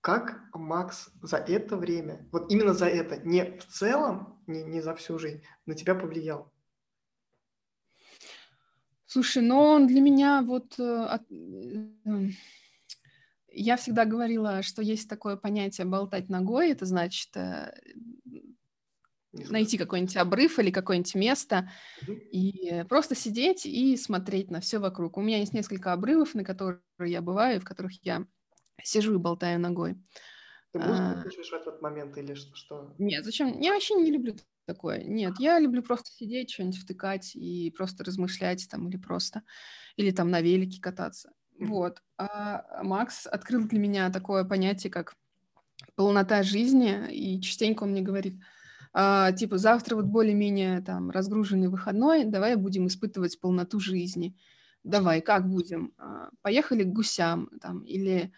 [0.00, 4.96] Как Макс за это время, вот именно за это, не в целом, не, не за
[4.96, 6.52] всю жизнь, на тебя повлиял?
[9.06, 11.18] Слушай, ну он для меня вот э,
[12.04, 12.28] э,
[13.52, 17.74] я всегда говорила, что есть такое понятие болтать ногой, это значит э,
[19.32, 21.70] найти какой-нибудь обрыв или какое-нибудь место
[22.06, 25.16] и просто сидеть и смотреть на все вокруг.
[25.16, 28.26] У меня есть несколько обрывов, на которые я бываю, в которых я
[28.82, 29.96] сижу и болтаю ногой.
[30.72, 31.22] Ты музыку а...
[31.22, 32.94] слушаешь в этот момент или что?
[32.98, 33.60] Нет, зачем?
[33.60, 34.36] Я вообще не люблю
[34.66, 35.02] такое.
[35.04, 39.42] Нет, я люблю просто сидеть, что-нибудь втыкать и просто размышлять там или просто,
[39.96, 41.32] или там на велике кататься.
[41.68, 42.02] Вот.
[42.18, 45.14] А Макс открыл для меня такое понятие, как
[45.94, 48.40] полнота жизни, и частенько он мне говорит,
[48.92, 54.36] а, типа, завтра вот более-менее там разгруженный выходной, давай будем испытывать полноту жизни.
[54.84, 55.94] Давай, как будем?
[55.98, 58.32] А, поехали к гусям там, или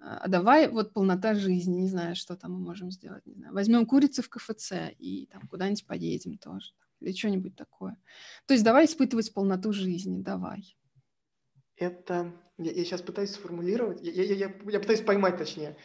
[0.00, 3.52] а давай вот полнота жизни, не знаю, что там мы можем сделать, не знаю.
[3.52, 7.96] Возьмем курицу в КФЦ и там куда-нибудь поедем тоже, или что-нибудь такое.
[8.46, 10.76] То есть давай испытывать полноту жизни, давай.
[11.78, 15.76] Это, я, я сейчас пытаюсь сформулировать, я, я, я, я пытаюсь поймать точнее.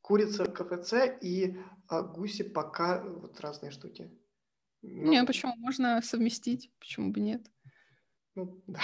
[0.00, 4.10] Курица КФЦ и а, гуси пока вот разные штуки.
[4.82, 5.10] Но...
[5.10, 5.54] Не, почему?
[5.56, 7.50] Можно совместить, почему бы нет?
[8.34, 8.80] Ну, да.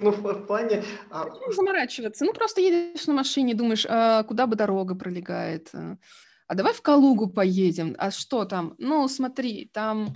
[0.00, 0.82] ну, в плане...
[1.10, 1.26] А...
[1.50, 2.24] Заморачиваться.
[2.24, 5.70] Ну, просто едешь на машине, думаешь, а куда бы дорога пролегает.
[5.74, 5.98] А,
[6.46, 7.94] а давай в Калугу поедем.
[7.98, 8.74] А что там?
[8.78, 10.14] Ну, смотри, там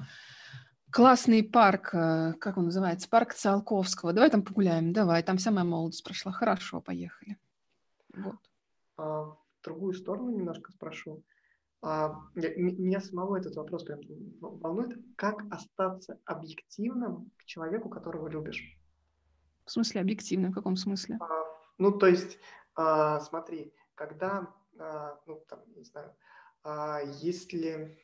[0.90, 3.08] классный парк, э, как он называется?
[3.08, 4.12] Парк Циолковского.
[4.12, 4.92] Давай там погуляем.
[4.92, 6.32] Давай, там вся моя молодость прошла.
[6.32, 7.38] Хорошо, поехали.
[8.14, 8.36] Вот.
[8.96, 11.22] А, в другую сторону немножко спрошу.
[11.82, 14.00] А, меня самого этот вопрос прям
[14.40, 14.98] волнует.
[15.16, 18.76] Как остаться объективным к человеку, которого любишь?
[19.64, 20.52] В смысле объективным?
[20.52, 21.18] В каком смысле?
[21.20, 21.44] А,
[21.78, 22.38] ну, то есть,
[22.74, 26.14] а, смотри, когда, а, ну, там, не знаю,
[26.62, 27.98] а, если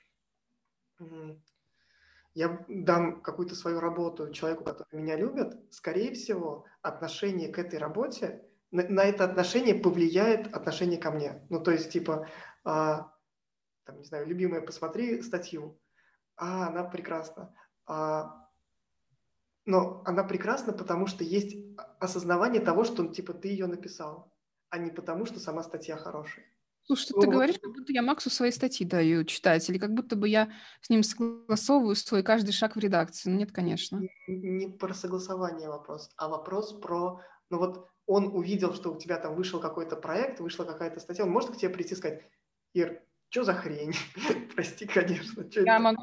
[2.35, 8.42] я дам какую-то свою работу человеку, который меня любит, скорее всего, отношение к этой работе,
[8.71, 11.47] на, на это отношение повлияет отношение ко мне.
[11.51, 12.29] Ну, то есть, типа,
[12.64, 13.12] а,
[13.85, 15.79] там, не знаю, любимая, посмотри статью,
[16.37, 17.55] а, она прекрасна.
[17.87, 18.49] А,
[19.66, 21.57] но она прекрасна, потому что есть
[22.01, 24.35] осознавание того, что, типа, ты ее написал,
[24.71, 26.47] а не потому, что сама статья хорошая.
[26.85, 29.95] Слушай, что ну, ты говоришь, как будто я Максу свои статьи даю читать, или как
[29.95, 33.31] будто бы я с ним согласовываю свой каждый шаг в редакции.
[33.31, 34.01] Ну, нет, конечно.
[34.27, 39.37] Не, про согласование вопрос, а вопрос про, ну вот он увидел, что у тебя там
[39.37, 42.23] вышел какой-то проект, вышла какая-то статья, он может к тебе прийти и сказать,
[42.75, 43.95] Ир, что за хрень?
[44.55, 45.47] Прости, конечно.
[45.55, 45.79] Я это?
[45.79, 46.03] могу...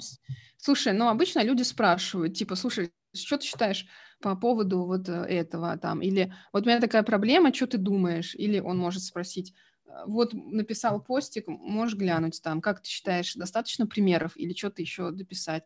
[0.57, 3.85] Слушай, ну обычно люди спрашивают, типа, слушай, что ты считаешь
[4.21, 6.01] по поводу вот э, этого там?
[6.01, 8.33] Или вот у меня такая проблема, что ты думаешь?
[8.35, 9.68] Или он может спросить, «Э,
[10.05, 15.63] вот написал постик, можешь глянуть там, как ты считаешь, достаточно примеров или что-то еще дописать?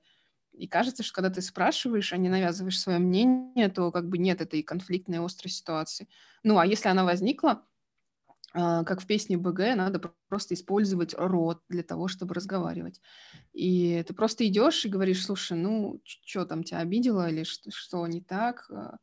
[0.53, 4.39] И кажется, что когда ты спрашиваешь, а не навязываешь свое мнение, то как бы нет
[4.39, 6.07] этой конфликтной острой ситуации.
[6.43, 7.65] Ну, а если она возникла,
[8.53, 13.01] а, как в песне БГ, надо просто использовать рот для того, чтобы разговаривать.
[13.51, 18.05] И ты просто идешь и говоришь, слушай, ну, что там тебя обидело или что, что
[18.05, 18.69] не так?
[18.69, 18.97] А,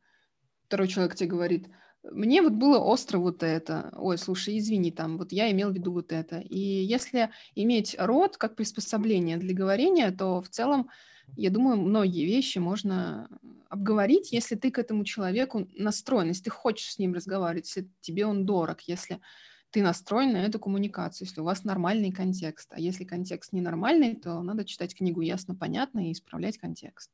[0.67, 1.67] второй человек тебе говорит,
[2.03, 3.93] мне вот было остро вот это.
[3.95, 6.39] Ой, слушай, извини, там, вот я имел в виду вот это.
[6.39, 10.89] И если иметь рот как приспособление для говорения, то в целом,
[11.35, 13.29] я думаю, многие вещи можно
[13.69, 18.25] обговорить, если ты к этому человеку настроен, если ты хочешь с ним разговаривать, если тебе
[18.25, 19.21] он дорог, если
[19.69, 22.73] ты настроен на эту коммуникацию, если у вас нормальный контекст.
[22.73, 27.11] А если контекст ненормальный, то надо читать книгу ясно, понятно и исправлять контекст.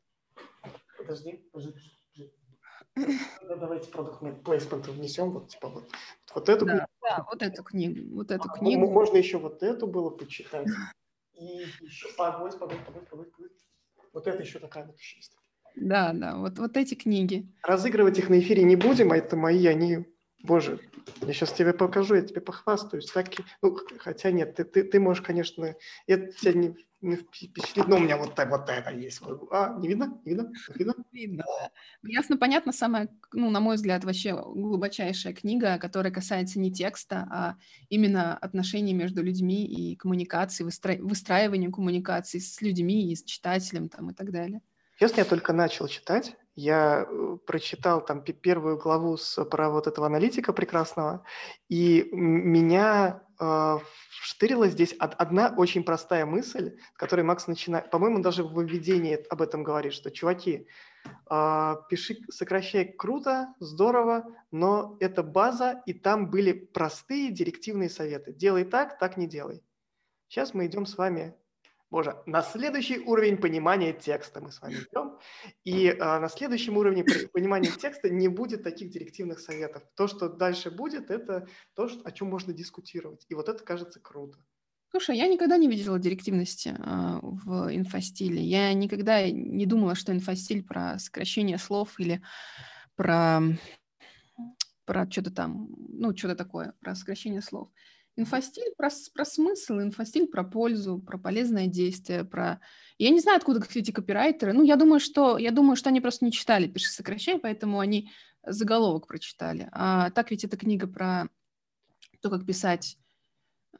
[0.97, 1.96] Подожди, подожди.
[3.41, 5.89] Давайте продукт плейсмент внесем, вот типа вот,
[6.33, 6.88] вот эту да, книгу.
[7.01, 8.89] Да, вот эту книгу, вот эту а, книгу.
[8.89, 10.67] Можно еще вот эту было почитать.
[11.33, 13.51] И еще, погодь, погодь, погодь, погодь, погодь.
[14.13, 15.33] Вот это еще такая вот еще есть.
[15.75, 17.47] Да, да, вот, вот эти книги.
[17.62, 20.05] Разыгрывать их на эфире не будем, а это мои, они,
[20.43, 20.80] боже,
[21.21, 23.10] я сейчас тебе покажу, я тебе похвастаюсь.
[23.12, 23.28] Так,
[23.62, 28.00] ну, хотя нет, ты, ты, ты можешь, конечно, это тебя не, не впечатлит, но у
[28.00, 29.21] меня вот, вот это есть.
[29.52, 30.19] А, не видно?
[30.26, 30.52] Не видно?
[30.76, 30.93] Видно?
[31.12, 31.71] Видно, да.
[32.04, 37.28] Ну, ясно, понятно, самая, ну, на мой взгляд, вообще глубочайшая книга, которая касается не текста,
[37.32, 37.56] а
[37.89, 40.97] именно отношений между людьми и коммуникации, выстра...
[41.00, 44.62] выстраивания коммуникации с людьми и с читателем там и так далее.
[45.00, 46.36] Честно, я только начал читать.
[46.57, 51.23] Я э, прочитал там первую главу с, про вот этого аналитика прекрасного,
[51.69, 53.77] и меня э,
[54.09, 59.43] штырила здесь одна очень простая мысль, с которой Макс начинает, по-моему, даже в введении об
[59.43, 60.67] этом говорит, что, чуваки,
[61.29, 68.33] э, пиши, сокращай круто, здорово, но это база, и там были простые директивные советы.
[68.33, 69.61] Делай так, так не делай.
[70.27, 71.35] Сейчас мы идем с вами
[71.89, 75.17] Боже, на следующий уровень понимания текста мы с вами идем.
[75.63, 79.84] И а, на следующем уровне понимания текста не будет таких директивных советов.
[79.95, 83.26] То, что дальше будет, это то, что, о чем можно дискутировать.
[83.30, 84.38] И вот это кажется круто.
[84.89, 88.41] Слушай, я никогда не видела директивности э, в инфостиле.
[88.41, 92.21] Я никогда не думала, что инфостиль про сокращение слов или
[92.95, 93.41] про,
[94.86, 97.69] про что-то там, ну, что-то такое, про сокращение слов.
[98.17, 102.60] Инфостиль про, про смысл, инфостиль про пользу, про полезное действие, про...
[102.97, 104.53] Я не знаю, откуда эти копирайтеры.
[104.53, 108.10] Ну, я думаю, что, я думаю, что они просто не читали «Пиши, сокращай», поэтому они
[108.43, 109.69] заголовок прочитали.
[109.71, 111.30] А так ведь это книга про
[112.21, 112.97] то, как писать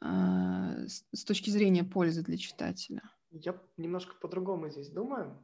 [0.00, 3.02] с, с точки зрения пользы для читателя.
[3.30, 5.36] Я немножко по-другому здесь думаю.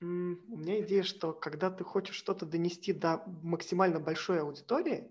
[0.00, 5.08] У меня идея, что когда ты хочешь что-то донести до максимально большой аудитории,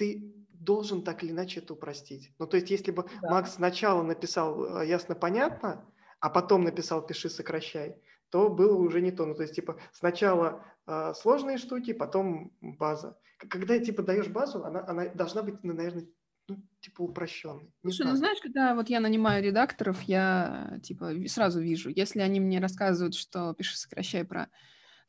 [0.00, 2.32] ты должен так или иначе это упростить.
[2.38, 3.30] Ну, то есть, если бы Да.
[3.30, 5.84] Макс сначала написал э, ясно-понятно,
[6.20, 7.96] а потом написал пиши, сокращай,
[8.30, 9.26] то было уже не то.
[9.26, 13.18] Ну, то есть, типа, сначала э, сложные штуки, потом база.
[13.36, 16.06] Когда, типа, даешь базу, она, она должна быть, ну, наверное,
[16.48, 17.72] ну, типа, упрощенной.
[17.82, 18.16] Не Слушай, ну знаю.
[18.16, 23.54] знаешь, когда вот я нанимаю редакторов, я типа сразу вижу, если они мне рассказывают, что
[23.54, 24.48] пиши сокращай про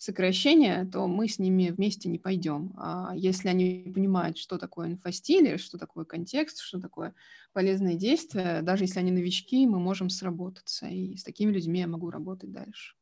[0.02, 2.74] сокращение, то мы с ними вместе не пойдем.
[2.76, 7.14] А если они понимают, что такое инфостиль, что такое контекст, что такое
[7.54, 10.88] полезные действия, даже если они новички, мы можем сработаться.
[10.88, 12.96] И с такими людьми я могу работать дальше.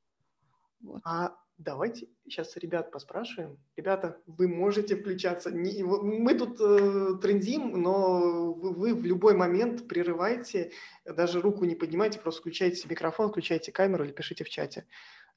[0.81, 0.99] Вот.
[1.05, 3.57] А давайте сейчас ребят поспрашиваем.
[3.77, 5.51] Ребята, вы можете включаться.
[5.51, 10.73] Не- Мы тут э, трендим, но вы, вы в любой момент прерывайте,
[11.05, 14.85] даже руку не поднимайте, просто включайте микрофон, включайте камеру или пишите в чате.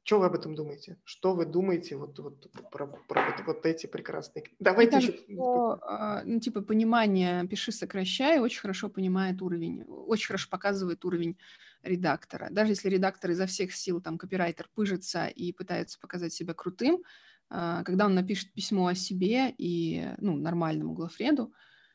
[0.04, 0.98] Что вы об этом думаете?
[1.04, 4.42] Что вы думаете вот, вот про, про вот, вот эти прекрасные...
[4.42, 5.34] Мне Давайте кажется, еще...
[5.34, 11.38] что, ну, типа, понимание «пиши, сокращай» очень хорошо понимает уровень, очень хорошо показывает уровень
[11.82, 12.48] редактора.
[12.50, 17.02] Даже если редактор изо всех сил, там, копирайтер пыжится и пытается показать себя крутым,
[17.48, 21.52] а, когда он напишет письмо о себе и, ну, нормальному главреду,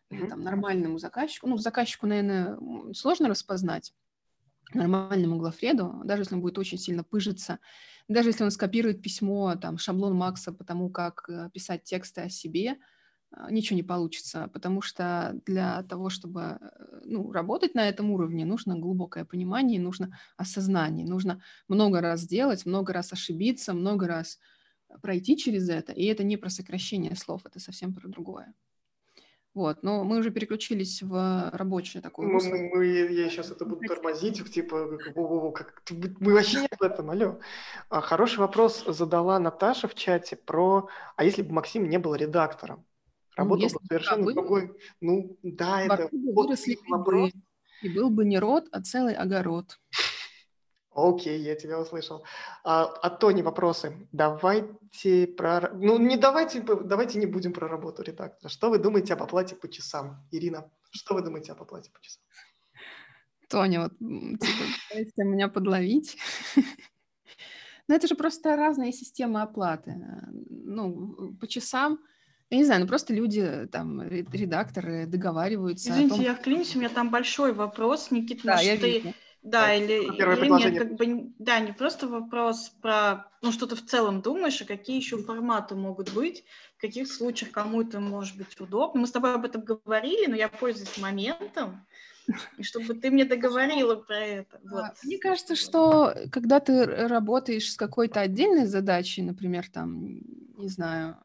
[0.09, 0.29] или Мгм.
[0.29, 2.57] там нормальному заказчику, ну, заказчику, наверное,
[2.93, 3.93] сложно распознать,
[4.73, 7.59] нормальному главреду, даже если он будет очень сильно пыжиться,
[8.07, 12.29] даже если он скопирует письмо, там, шаблон Макса по тому, как э, писать тексты о
[12.29, 12.77] себе,
[13.31, 18.45] а, ничего не получится, потому что для того, чтобы э, ну, работать на этом уровне,
[18.45, 24.39] нужно глубокое понимание, нужно осознание, нужно много раз делать, много раз ошибиться, много раз
[25.01, 28.53] пройти через это, и это не про сокращение слов, это совсем про другое.
[29.57, 33.87] Вот, но мы уже переключились в рабочее такое Мы, мы- мы- я сейчас это буду
[33.87, 35.81] тормозить, типа, «Во-во-во, как
[36.19, 37.39] мы вообще не об этом, алло.
[37.89, 42.85] А, Хороший вопрос задала Наташа в чате про, а если бы Максим не был редактором?
[43.35, 46.49] Работал Ну, бы бы совершенно был, другой, ну да, это бы вот
[46.87, 47.31] вопрос.
[47.81, 49.79] и был бы не род, а целый огород.
[50.97, 52.23] Окей, я тебя услышал.
[52.63, 54.07] А, от Тони вопросы.
[54.11, 55.69] Давайте про...
[55.71, 58.49] Ну, не давайте, давайте не будем про работу редактора.
[58.49, 60.27] Что вы думаете об оплате по часам?
[60.31, 62.23] Ирина, что вы думаете об оплате по часам?
[63.47, 66.17] Тоня, вот типа, пытаешься меня подловить.
[67.87, 69.95] Но это же просто разные системы оплаты.
[70.49, 71.99] Ну, по часам,
[72.49, 76.23] я не знаю, ну просто люди, там, ре- редакторы договариваются о Извините, том...
[76.23, 78.99] я вклинюсь, у меня там большой вопрос, Никит, Да, я ты...
[78.99, 79.13] вижу.
[79.51, 83.75] Да, Да, или, или нет, как бы, да, не просто вопрос про, ну, что ты
[83.75, 86.43] в целом думаешь, а какие еще форматы могут быть,
[86.77, 89.01] в каких случаях кому это может быть удобно.
[89.01, 91.85] Мы с тобой об этом говорили, но я пользуюсь моментом,
[92.57, 94.59] и чтобы ты мне договорила про это.
[94.63, 94.85] Вот.
[94.85, 100.19] А, Мне кажется, что когда ты работаешь с какой-то отдельной задачей, например, там,
[100.57, 101.17] не знаю,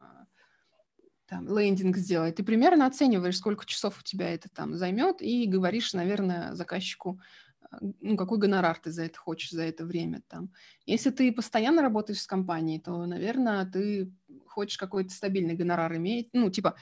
[1.25, 5.93] там, лендинг сделать, ты примерно оцениваешь, сколько часов у тебя это там займет, и говоришь,
[5.93, 7.19] наверное, заказчику,
[7.81, 10.51] ну, какой гонорар ты за это хочешь, за это время там.
[10.85, 14.11] Если ты постоянно работаешь с компанией, то, наверное, ты
[14.47, 16.75] хочешь какой-то стабильный гонорар иметь, ну, типа,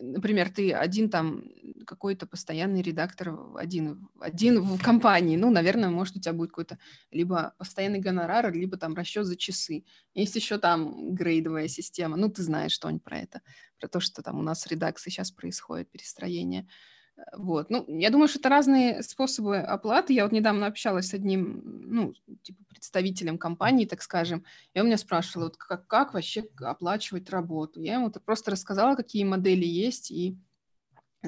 [0.00, 1.44] например, ты один там
[1.86, 6.78] какой-то постоянный редактор, один, один в компании, ну, наверное, может, у тебя будет какой-то
[7.10, 9.84] либо постоянный гонорар, либо там расчет за часы.
[10.14, 13.42] Есть еще там грейдовая система, ну, ты знаешь что-нибудь про это,
[13.78, 16.62] про то, что там у нас в редакции сейчас происходит перестроение.
[16.62, 16.93] Э,
[17.36, 17.70] Вот.
[17.70, 20.12] Ну, я думаю, что это разные способы оплаты.
[20.12, 24.98] Я вот недавно общалась с одним, ну, типа представителем компании, так скажем, и он меня
[24.98, 27.80] спрашивал, вот как, как вообще оплачивать работу.
[27.80, 30.36] Я ему просто рассказала, какие модели есть, и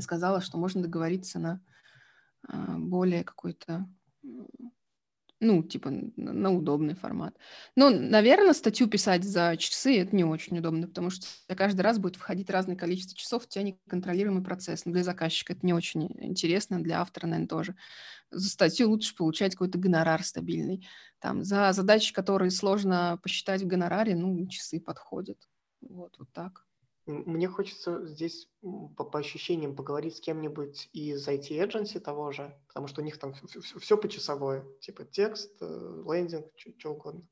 [0.00, 1.60] сказала, что можно договориться на
[2.46, 3.88] а, более какой-то,
[5.40, 7.36] ну, типа, на удобный формат.
[7.76, 12.16] Но, наверное, статью писать за часы это не очень удобно, потому что каждый раз будет
[12.16, 14.86] входить разное количество часов, у тебя неконтролируемый процесс.
[14.86, 17.76] Но для заказчика это не очень интересно, для автора, наверное, тоже.
[18.30, 20.86] За статью лучше получать какой-то гонорар стабильный.
[21.20, 25.38] Там, за задачи, которые сложно посчитать в гонораре, ну, часы подходят.
[25.82, 26.65] Вот, вот так.
[27.06, 32.88] Мне хочется здесь по, по ощущениям поговорить с кем-нибудь из IT agency того же, потому
[32.88, 33.32] что у них там
[33.80, 37.22] все почасовое, типа текст, э, лендинг, что угодно.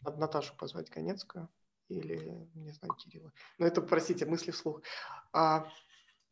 [0.00, 1.48] Надо Наташу позвать Конецкую
[1.88, 3.32] или, не знаю, Кирилла.
[3.58, 4.82] Но это, простите, мысли вслух.
[5.32, 5.68] А,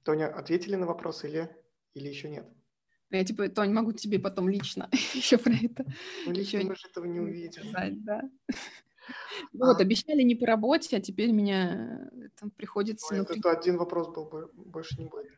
[0.02, 1.48] Тоня, ответили на вопрос или,
[1.94, 2.48] или еще нет?
[3.10, 5.84] Я типа, Тонь, могу тебе потом лично еще про это
[6.26, 7.62] Ну, лично Ещё мы же этого не увидим.
[7.62, 8.22] сказать, да.
[9.52, 9.82] Вот, А.
[9.82, 13.14] обещали не по работе, а теперь меня э, там приходится...
[13.14, 15.32] Напря- это один вопрос был, бо- больше не будет.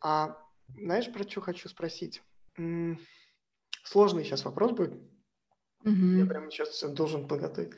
[0.00, 0.36] А
[0.68, 2.22] знаешь, про что хочу спросить?
[3.84, 5.00] Сложный сейчас вопрос будет.
[5.84, 7.72] Я прямо сейчас должен подготовить.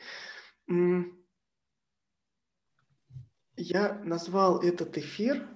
[3.57, 5.49] Я назвал этот эфир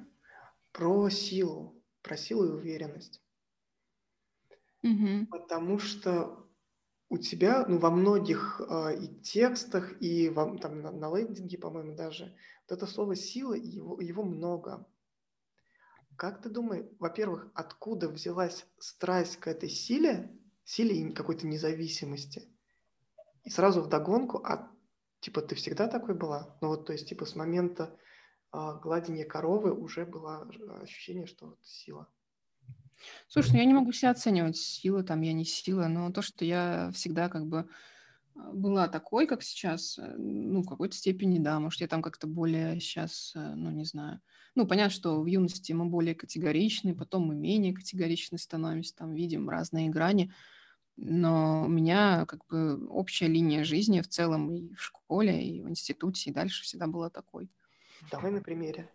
[0.72, 3.22] про силу, про силу и уверенность.
[4.82, 5.26] Мгм.
[5.28, 6.43] Потому что
[7.08, 11.94] у тебя, ну, во многих э, и текстах, и во, там, на, на лендинге, по-моему,
[11.94, 12.36] даже,
[12.66, 14.86] вот это слово «сила», его, его много.
[16.16, 20.30] Как ты думаешь, во-первых, откуда взялась страсть к этой силе,
[20.64, 22.48] силе какой-то независимости?
[23.42, 24.70] И сразу вдогонку, а
[25.20, 26.56] типа ты всегда такой была?
[26.60, 27.98] Ну вот, то есть, типа с момента
[28.50, 30.48] а, гладения коровы уже было
[30.80, 32.08] ощущение, что вот сила.
[33.28, 36.44] Слушай, ну я не могу себя оценивать, сила там я не сила, но то, что
[36.44, 37.68] я всегда как бы
[38.36, 42.26] а, была такой, как сейчас, э, ну, в какой-то степени, да, может, я там как-то
[42.26, 44.20] более сейчас, э, ну, не знаю.
[44.54, 49.48] Ну, понятно, что в юности мы более категоричны, потом мы менее категоричны становимся, там видим
[49.48, 50.32] разные грани,
[50.96, 55.68] но у меня как бы общая линия жизни в целом и в школе, и в
[55.68, 57.50] институте, и дальше всегда была такой.
[58.10, 58.90] Давай на примере.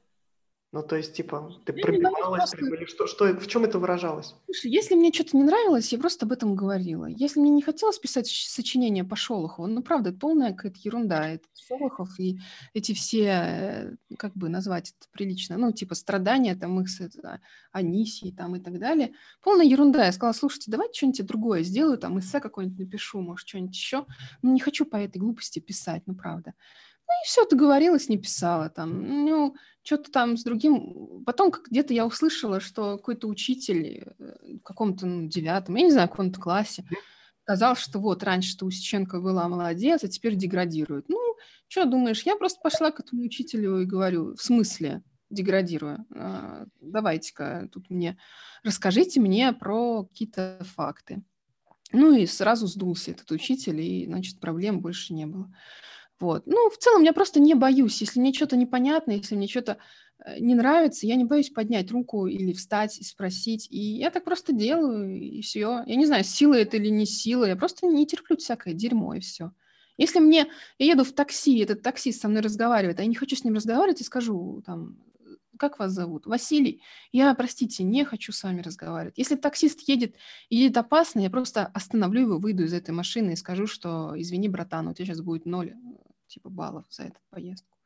[0.71, 2.75] Ну, то есть, типа, ты я пробивалась, просто...
[2.75, 4.35] или что, что, в чем это выражалось?
[4.45, 7.07] Слушай, если мне что-то не нравилось, я просто об этом говорила.
[7.07, 11.27] Если мне не хотелось писать сочинение по Шолохову, ну, правда, это полная какая-то ерунда.
[11.27, 12.39] Это Шолохов и
[12.75, 17.41] эти все, э, как бы назвать это прилично, ну, типа, страдания там их с это,
[17.71, 19.13] Анисии там и так далее.
[19.41, 20.05] Полная ерунда.
[20.05, 24.05] Я сказала, слушайте, давайте что-нибудь другое сделаю, там, эссе какое-нибудь напишу, может, что-нибудь еще.
[24.43, 26.53] Ну, не хочу по этой глупости писать, ну, правда.
[27.09, 29.25] Ну и все, договорилась, не писала там.
[29.25, 31.23] Ну, что-то там с другим.
[31.25, 36.07] Потом где-то я услышала, что какой-то учитель э, в каком-то ну, девятом, я не знаю,
[36.07, 36.85] в каком-то классе,
[37.41, 41.09] сказал, что вот раньше-то Усиченко была молодец, а теперь деградирует.
[41.09, 41.17] Ну,
[41.67, 45.01] что думаешь, я просто пошла к этому учителю и говорю, в смысле
[45.31, 46.05] деградирую?
[46.15, 48.19] А, давайте-ка тут мне,
[48.63, 51.23] расскажите мне про какие-то факты.
[51.91, 55.51] Ну и сразу сдулся этот учитель, и, значит, проблем больше не было.
[56.19, 56.43] Вот.
[56.45, 58.01] Ну, в целом, я просто не боюсь.
[58.01, 59.77] Если мне что-то непонятно, если мне что-то
[60.25, 63.67] э, не нравится, я не боюсь поднять руку или встать и спросить.
[63.71, 65.83] И я так просто делаю, и все.
[65.85, 67.45] Я не знаю, сила это или не сила.
[67.45, 69.51] Я просто не терплю всякое дерьмо, и все.
[69.97, 70.47] Если мне...
[70.77, 73.55] Я еду в такси, этот таксист со мной разговаривает, а я не хочу с ним
[73.55, 74.97] разговаривать, и скажу, там,
[75.57, 76.25] как вас зовут?
[76.25, 76.81] Василий.
[77.11, 79.17] Я, простите, не хочу с вами разговаривать.
[79.17, 80.15] Если таксист едет
[80.49, 84.87] едет опасно, я просто остановлю его, выйду из этой машины и скажу, что извини, братан,
[84.87, 85.75] у тебя сейчас будет ноль
[86.29, 87.77] типа баллов за эту поездку.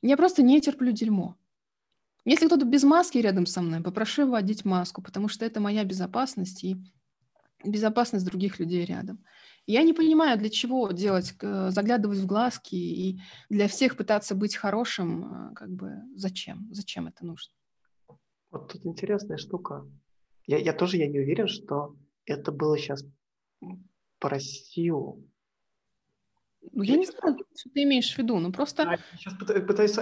[0.00, 1.36] Я просто не терплю дерьмо.
[2.24, 5.84] Если кто-то без маски рядом со мной, попрошу его одеть маску, потому что это моя
[5.84, 6.76] безопасность и
[7.64, 9.24] безопасность других людей рядом.
[9.66, 15.50] Я не понимаю, для чего делать, заглядывать в глазки и для всех пытаться быть хорошим,
[15.50, 16.68] э, как бы зачем?
[16.72, 17.54] Зачем это нужно?
[18.50, 19.86] Вот тут интересная штука.
[20.46, 23.04] Я, я тоже я не уверен, что это было сейчас
[24.18, 25.24] про силу.
[26.70, 28.82] Ну, я не знаю, что ты имеешь в виду, ну просто...
[28.82, 29.96] Я сейчас пытаюсь,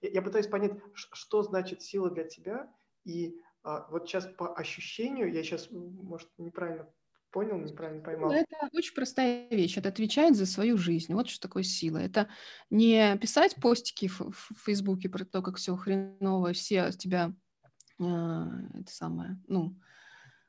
[0.00, 2.72] я пытаюсь понять, что значит сила для тебя,
[3.04, 6.88] и а, вот сейчас по ощущению, я сейчас, может, неправильно
[7.30, 8.30] понял, неправильно поймал.
[8.30, 11.98] Ну, это очень простая вещь, это отвечает за свою жизнь, вот что такое сила.
[11.98, 12.28] Это
[12.70, 17.34] не писать постики в, в Фейсбуке про то, как все хреново, все тебя,
[17.98, 19.76] э, это самое, ну,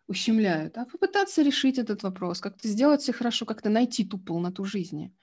[0.07, 5.13] ущемляют, а попытаться решить этот вопрос, как-то сделать все хорошо, как-то найти ту полноту жизни.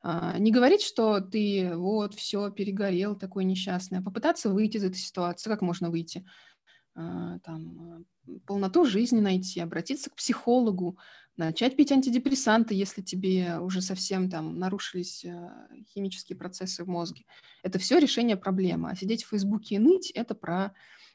[0.00, 4.98] А, не говорить, что ты вот все перегорел, такой несчастный, а попытаться выйти из этой
[4.98, 5.50] ситуации.
[5.50, 6.24] Как можно выйти?
[6.94, 8.04] А, там,
[8.46, 10.98] полноту жизни найти, обратиться к психологу,
[11.36, 17.24] начать пить антидепрессанты, если тебе уже совсем там нарушились а, химические процессы в мозге.
[17.62, 18.90] Это все решение проблемы.
[18.90, 20.74] А сидеть в Фейсбуке и ныть– это про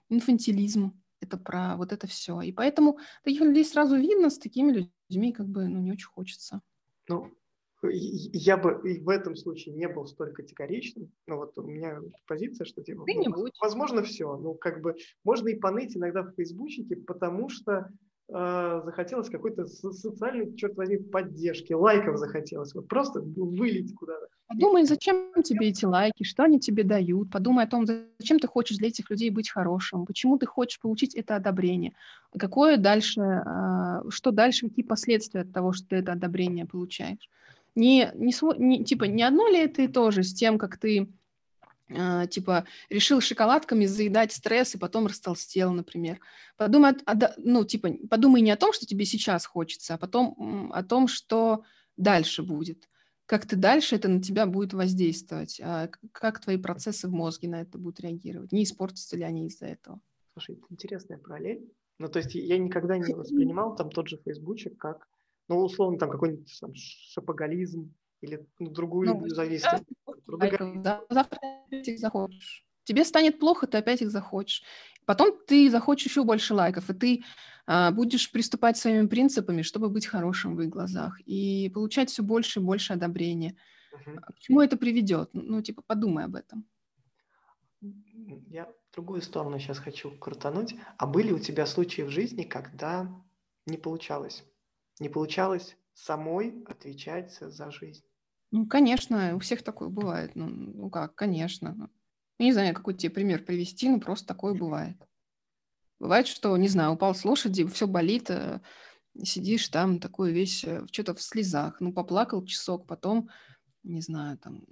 [0.10, 2.42] инфантилизм, это про вот это все.
[2.42, 6.62] И поэтому таких людей сразу видно, с такими людьми как бы ну, не очень хочется.
[7.08, 7.34] Ну,
[7.92, 11.12] я бы и в этом случае не был столь категоричным.
[11.28, 13.54] Но вот у меня позиция, что типа, Ты ну, не будь.
[13.62, 14.38] возможно, все.
[14.38, 17.90] Ну, как бы можно и поныть иногда в фейсбучике, потому что
[18.30, 22.74] э, захотелось какой-то социальной, черт возьми, поддержки, лайков захотелось.
[22.74, 24.28] Вот просто вылить куда-то.
[24.48, 27.32] Подумай, зачем тебе эти лайки, что они тебе дают.
[27.32, 31.16] Подумай о том, зачем ты хочешь для этих людей быть хорошим, почему ты хочешь получить
[31.16, 31.94] это одобрение,
[32.38, 37.30] какое дальше, э, что дальше, какие последствия от того, что ты это одобрение получаешь
[37.76, 41.10] не, не, не, типа, не одно ли это и то же с тем, как ты
[41.90, 46.20] Uh, типа решил шоколадками заедать стресс и потом растолстел, например.
[46.56, 46.94] Подумай,
[47.38, 51.66] ну, типа, подумай не о том, что тебе сейчас хочется, а потом о том, что
[51.98, 52.90] дальше будет.
[53.26, 57.62] Как ты дальше это на тебя будет воздействовать, а как твои процессы в мозге на
[57.62, 60.00] это будут реагировать, не испортятся ли они из-за этого.
[60.32, 61.70] Слушай, это интересная параллель.
[62.00, 65.08] Ну, то есть я никогда не воспринимал там тот же фейсбучик как
[65.54, 69.84] ну, условно, там какой-нибудь там, шапоголизм или ну, другую ну, зависимость.
[70.84, 71.40] Да, завтра
[71.70, 72.66] ты захочешь.
[72.86, 74.64] Тебе станет плохо, ты опять их захочешь.
[75.06, 77.24] Потом ты захочешь еще больше лайков, и ты
[77.66, 82.60] а, будешь приступать своими принципами, чтобы быть хорошим в их глазах, и получать все больше
[82.60, 83.56] и больше одобрения.
[83.94, 84.20] Uh-huh.
[84.22, 85.30] К чему это приведет?
[85.34, 86.66] Ну, типа, подумай об этом.
[87.82, 90.76] Я в другую сторону сейчас хочу крутануть.
[90.98, 93.10] А были у тебя случаи в жизни, когда
[93.66, 94.44] не получалось?
[95.04, 98.06] Не получалось самой отвечать за жизнь?
[98.52, 100.34] Ну, конечно, у всех такое бывает.
[100.34, 101.90] Ну, ну как, конечно.
[102.40, 104.96] Не знаю, какой тебе пример привести, но просто такое бывает.
[106.00, 108.62] Бывает, что, не знаю, упал с лошади, все болит, э,
[109.22, 111.82] сидишь там такой весь, э, что-то в слезах.
[111.82, 113.30] Ну, поплакал часок, потом,
[113.84, 114.64] не знаю, там,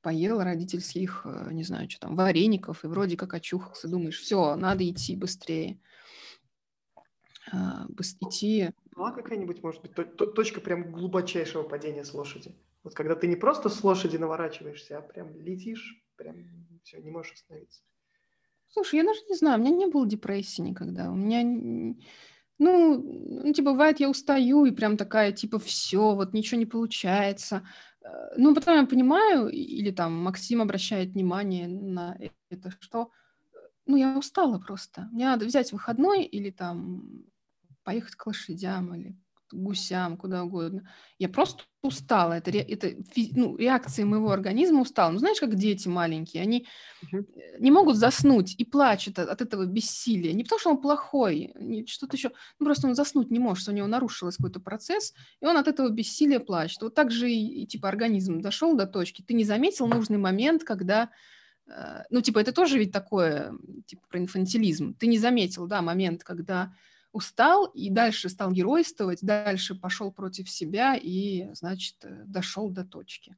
[0.00, 3.88] поел родительских, э, не знаю, что там, вареников, и вроде как очухался.
[3.88, 5.78] Думаешь, все, надо идти быстрее.
[7.52, 7.86] А,
[8.22, 8.72] идти...
[8.96, 12.56] Была какая-нибудь, может быть, точка прям глубочайшего падения с лошади?
[12.82, 16.36] Вот когда ты не просто с лошади наворачиваешься, а прям летишь, прям
[16.82, 17.82] все, не можешь остановиться.
[18.68, 21.10] Слушай, я даже не знаю, у меня не было депрессии никогда.
[21.10, 21.42] У меня,
[22.58, 27.68] ну, ну, типа, бывает, я устаю и прям такая, типа, все, вот ничего не получается.
[28.02, 32.18] Э, ну, потом я понимаю, или там Максим обращает внимание на
[32.48, 33.10] это, что,
[33.84, 35.08] ну, я устала просто.
[35.12, 37.26] Мне надо взять выходной или там
[37.86, 39.16] поехать к лошадям или
[39.52, 40.88] гусям, куда угодно.
[41.18, 42.32] Я просто устала.
[42.32, 42.90] Это, это
[43.32, 45.12] ну, реакции моего организма устала.
[45.12, 46.66] Ну, знаешь, как дети маленькие, они
[47.12, 47.24] uh
[47.58, 50.32] не могут заснуть и плачут от, от этого бессилия.
[50.32, 51.54] Не потому, что он плохой,
[51.86, 55.56] что-то еще, ну, просто он заснуть не может, у него нарушился какой-то процесс, и он
[55.56, 56.82] от этого бессилия плачет.
[56.82, 59.22] Вот так же и, и типа, организм дошел до точки.
[59.22, 61.10] Ты не заметил нужный момент, когда
[61.66, 63.54] э, ну, типа, это тоже ведь такое,
[63.86, 64.94] типа, про инфантилизм.
[64.94, 66.72] Ты не заметил, да, момент, когда
[67.12, 73.36] устал и дальше стал геройствовать, дальше пошел против себя и, значит, э, дошел до точки.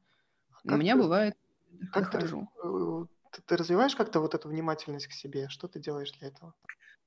[0.64, 1.34] Как У меня ты, бывает,
[1.92, 2.48] как дохожу.
[2.62, 5.48] Э, ты, ты развиваешь как-то вот эту внимательность к себе?
[5.48, 6.54] Что ты делаешь для этого?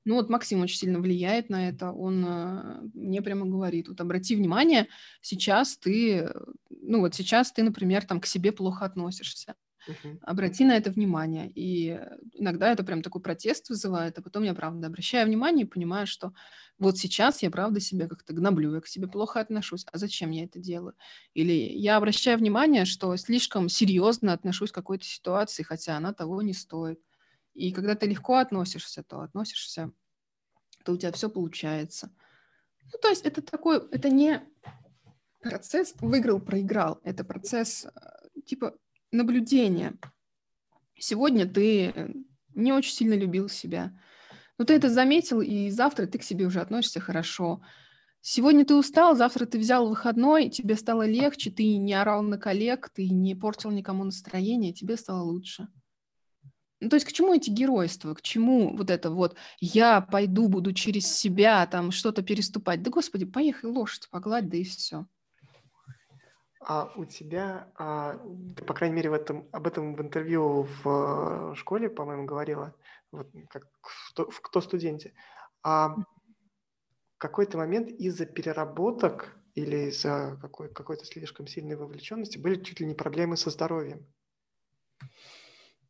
[0.04, 1.92] Ну вот Максим очень сильно влияет на это.
[1.92, 4.88] Он э, мне прямо говорит, вот обрати внимание,
[5.20, 6.32] сейчас ты,
[6.70, 9.54] ну вот сейчас ты, например, там к себе плохо относишься.
[9.88, 10.18] Uh-huh.
[10.22, 11.50] Обрати на это внимание.
[11.50, 11.98] И
[12.32, 16.32] иногда это прям такой протест вызывает, а потом я, правда, обращаю внимание и понимаю, что
[16.78, 19.84] вот сейчас я, правда, себя как-то гноблю, я к себе плохо отношусь.
[19.92, 20.94] А зачем я это делаю?
[21.34, 26.54] Или я обращаю внимание, что слишком серьезно отношусь к какой-то ситуации, хотя она того не
[26.54, 27.00] стоит.
[27.54, 29.92] И когда ты легко относишься, то относишься,
[30.84, 32.10] то у тебя все получается.
[32.92, 34.42] Ну, то есть это такой, это не
[35.42, 38.74] процесс выиграл-проиграл, это процесс э, типа
[39.12, 39.94] наблюдение.
[40.98, 43.92] Сегодня ты не очень сильно любил себя.
[44.58, 47.62] Но ты это заметил, и завтра ты к себе уже относишься хорошо.
[48.20, 52.88] Сегодня ты устал, завтра ты взял выходной, тебе стало легче, ты не орал на коллег,
[52.94, 55.66] ты не портил никому настроение, тебе стало лучше.
[56.78, 60.72] Ну, то есть к чему эти геройства, к чему вот это вот «я пойду, буду
[60.72, 62.82] через себя там что-то переступать»?
[62.82, 65.06] Да, господи, поехай лошадь погладь, да и все.
[66.64, 68.18] А у тебя, а,
[68.56, 72.74] ты, по крайней мере, в этом, об этом в интервью в э, школе, по-моему, говорила,
[73.10, 75.12] вот, как в, в «Кто студенте?»,
[75.62, 76.04] а в
[77.18, 82.94] какой-то момент из-за переработок или из-за какой- какой-то слишком сильной вовлеченности были чуть ли не
[82.94, 84.06] проблемы со здоровьем.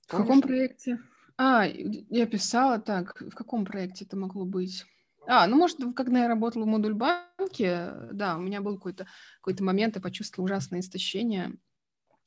[0.06, 0.98] В каком проекте?
[1.36, 3.20] А, я писала так.
[3.20, 4.84] В каком проекте это могло быть?
[5.26, 9.06] А, ну, может, когда я работала в модуль-банке, да, у меня был какой-то
[9.40, 11.54] какой момент, я почувствовала ужасное истощение.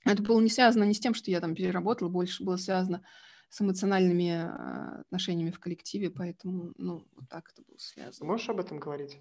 [0.05, 3.03] Это было не связано не с тем, что я там переработала, больше было связано
[3.49, 8.31] с эмоциональными а, отношениями в коллективе, поэтому, ну, вот так это было связано.
[8.31, 9.19] Можешь об этом говорить?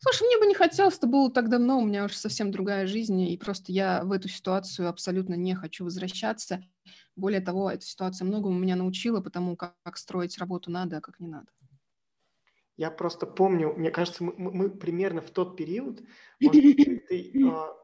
[0.00, 3.20] Слушай, мне бы не хотелось, это было так давно, у меня уже совсем другая жизнь,
[3.22, 6.62] и просто я в эту ситуацию абсолютно не хочу возвращаться.
[7.16, 11.20] Более того, эта ситуация многому меня научила, потому как, как строить работу надо, а как
[11.20, 11.46] не надо.
[12.82, 16.02] Я просто помню, мне кажется, мы, мы примерно в тот период,
[16.40, 17.76] может быть, ты а,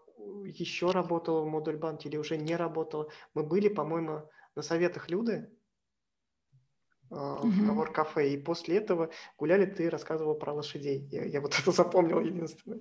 [0.44, 5.56] еще работала в модуль-банке или уже не работала, мы были, по-моему, на советах Люды
[7.12, 11.06] а, в Ковор кафе, и после этого гуляли, ты рассказывал про лошадей.
[11.12, 12.80] Я, я вот это запомнил единственное.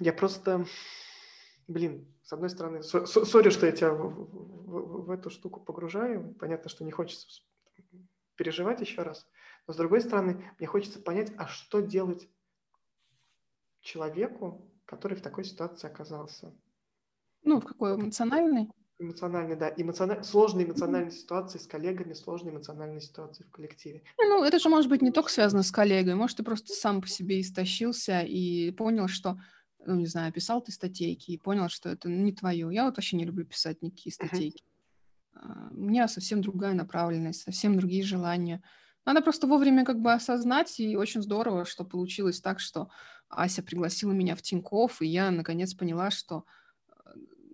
[0.00, 0.66] Я просто,
[1.66, 6.34] блин, с одной стороны, сори, что я тебя в, в, в эту штуку погружаю.
[6.38, 7.26] Понятно, что не хочется
[8.36, 9.26] переживать еще раз.
[9.66, 12.28] Но с другой стороны, мне хочется понять, а что делать
[13.80, 16.52] человеку, который в такой ситуации оказался?
[17.42, 18.68] Ну, в какой эмоциональной?
[18.98, 19.72] Эмоциональной, да.
[19.76, 20.22] Эмоциональ...
[20.22, 24.02] Сложные эмоциональные ситуации с коллегами, сложные эмоциональные ситуации в коллективе.
[24.18, 26.14] Ну, это же может быть не только связано с коллегой.
[26.14, 29.40] Может, ты просто сам по себе истощился и понял, что,
[29.84, 32.68] ну, не знаю, писал ты статейки и понял, что это не твое.
[32.72, 34.62] Я вот вообще не люблю писать никакие статейки.
[35.34, 38.62] А, у меня совсем другая направленность, совсем другие желания.
[39.04, 42.88] Надо просто вовремя как бы осознать, и очень здорово, что получилось так, что
[43.28, 46.44] Ася пригласила меня в Тинькофф, и я наконец поняла, что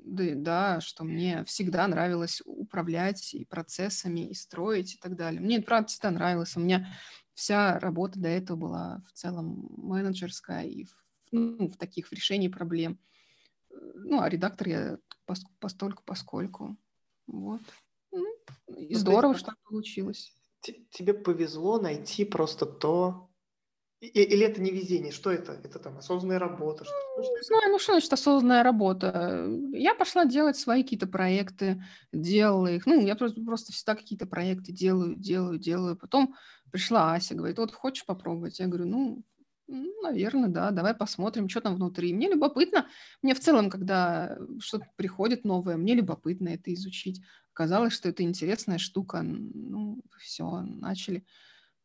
[0.09, 5.41] да, да, что мне всегда нравилось управлять и процессами, и строить, и так далее.
[5.41, 6.57] Мне это, правда, всегда нравилось.
[6.57, 6.89] У меня
[7.35, 10.97] вся работа до этого была в целом менеджерская и в,
[11.31, 12.99] ну, в таких в решении проблем.
[13.71, 14.99] Ну, а редактор я
[15.61, 16.77] постольку, поскольку.
[17.27, 17.61] Вот.
[18.11, 18.25] Ну,
[18.75, 20.33] и здорово, что получилось.
[20.61, 23.29] Тебе повезло найти просто то,
[24.01, 25.11] или это не везение?
[25.11, 25.53] Что это?
[25.65, 26.85] Это там осознанная работа?
[26.85, 29.49] Что, что не знаю, ну что значит осознанная работа?
[29.73, 31.83] Я пошла делать свои какие-то проекты,
[32.13, 32.87] делала их.
[32.87, 35.97] Ну, я просто, просто всегда какие-то проекты делаю, делаю, делаю.
[35.97, 36.37] Потом
[36.71, 38.61] пришла Ася, говорит, вот хочешь попробовать?
[38.61, 39.25] Я говорю, ну,
[39.67, 42.15] наверное, да, давай посмотрим, что там внутри.
[42.15, 42.87] Мне любопытно,
[43.21, 47.21] мне в целом, когда что-то приходит новое, мне любопытно это изучить.
[47.59, 49.21] Оказалось, что это интересная штука.
[49.25, 51.27] Ну, все, начали.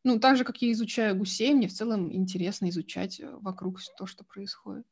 [0.04, 4.06] Ну, так же, как я изучаю гусей, мне в целом интересно изучать э, вокруг то,
[4.06, 4.86] что происходит.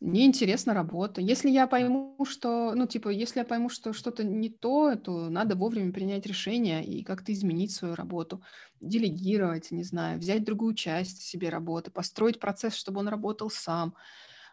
[0.00, 1.22] Мне интересна работа.
[1.22, 5.56] Если я пойму, что, ну, типа, если я пойму, что что-то не то, то надо
[5.56, 8.42] вовремя принять решение и как-то изменить свою работу,
[8.82, 13.94] делегировать, не знаю, взять другую часть себе работы, построить процесс, чтобы он работал сам,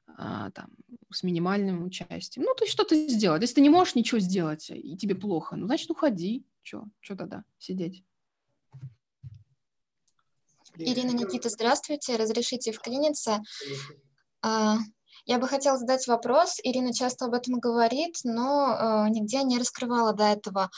[0.08, 0.70] а, там,
[1.12, 2.46] с минимальным участием.
[2.46, 3.42] Ну, то есть что-то сделать.
[3.42, 6.46] Если ты не можешь ничего сделать, и тебе плохо, ну, значит, уходи.
[6.62, 6.86] Что?
[7.00, 7.44] Что тогда?
[7.58, 8.04] Сидеть.
[10.78, 12.18] Ирина Никита, здравствуйте.
[12.18, 13.42] Разрешите вклиниться.
[15.26, 16.60] Я бы хотела задать вопрос.
[16.64, 20.70] Ирина часто об этом говорит, но э, нигде не раскрывала до этого.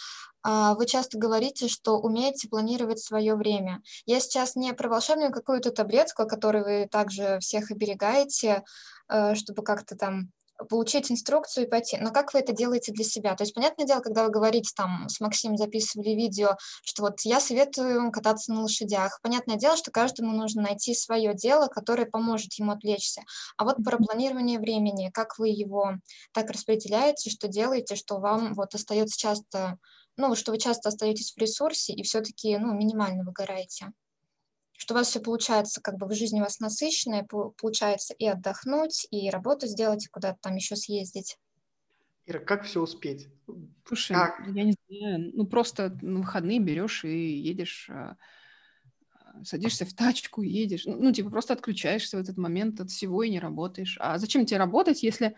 [0.42, 3.82] А, вы часто говорите, что умеете планировать свое время.
[4.06, 8.64] Я сейчас не про волшебную какую-то таблетку, о которой вы также всех оберегаете,
[9.10, 10.32] э, чтобы как-то там
[10.70, 11.98] получить инструкцию и пойти.
[11.98, 13.36] Но как вы это делаете для себя?
[13.36, 17.40] То есть, понятное дело, когда вы говорите, там, с Максимом записывали видео, что вот я
[17.40, 19.20] советую кататься на лошадях.
[19.22, 23.22] Понятное дело, что каждому нужно найти свое дело, которое поможет ему отвлечься.
[23.58, 25.94] А вот про планирование времени, как вы его
[26.34, 29.78] так распределяете, что делаете, что вам вот остается часто,
[30.18, 33.92] ну, что вы часто остаетесь в ресурсе и все-таки, ну, минимально выгораете?
[34.78, 39.08] Что у вас все получается, как бы в жизни у вас насыщенная, получается и отдохнуть,
[39.10, 41.38] и работу сделать, и куда-то там еще съездить.
[42.28, 43.28] Ира, как все успеть?
[43.86, 44.48] Слушай, как?
[44.48, 48.18] я не знаю, ну просто на выходные берешь и едешь, а,
[49.44, 53.30] садишься в тачку, едешь, ну, ну типа просто отключаешься в этот момент от всего и
[53.30, 53.98] не работаешь.
[54.00, 55.36] А зачем тебе работать, если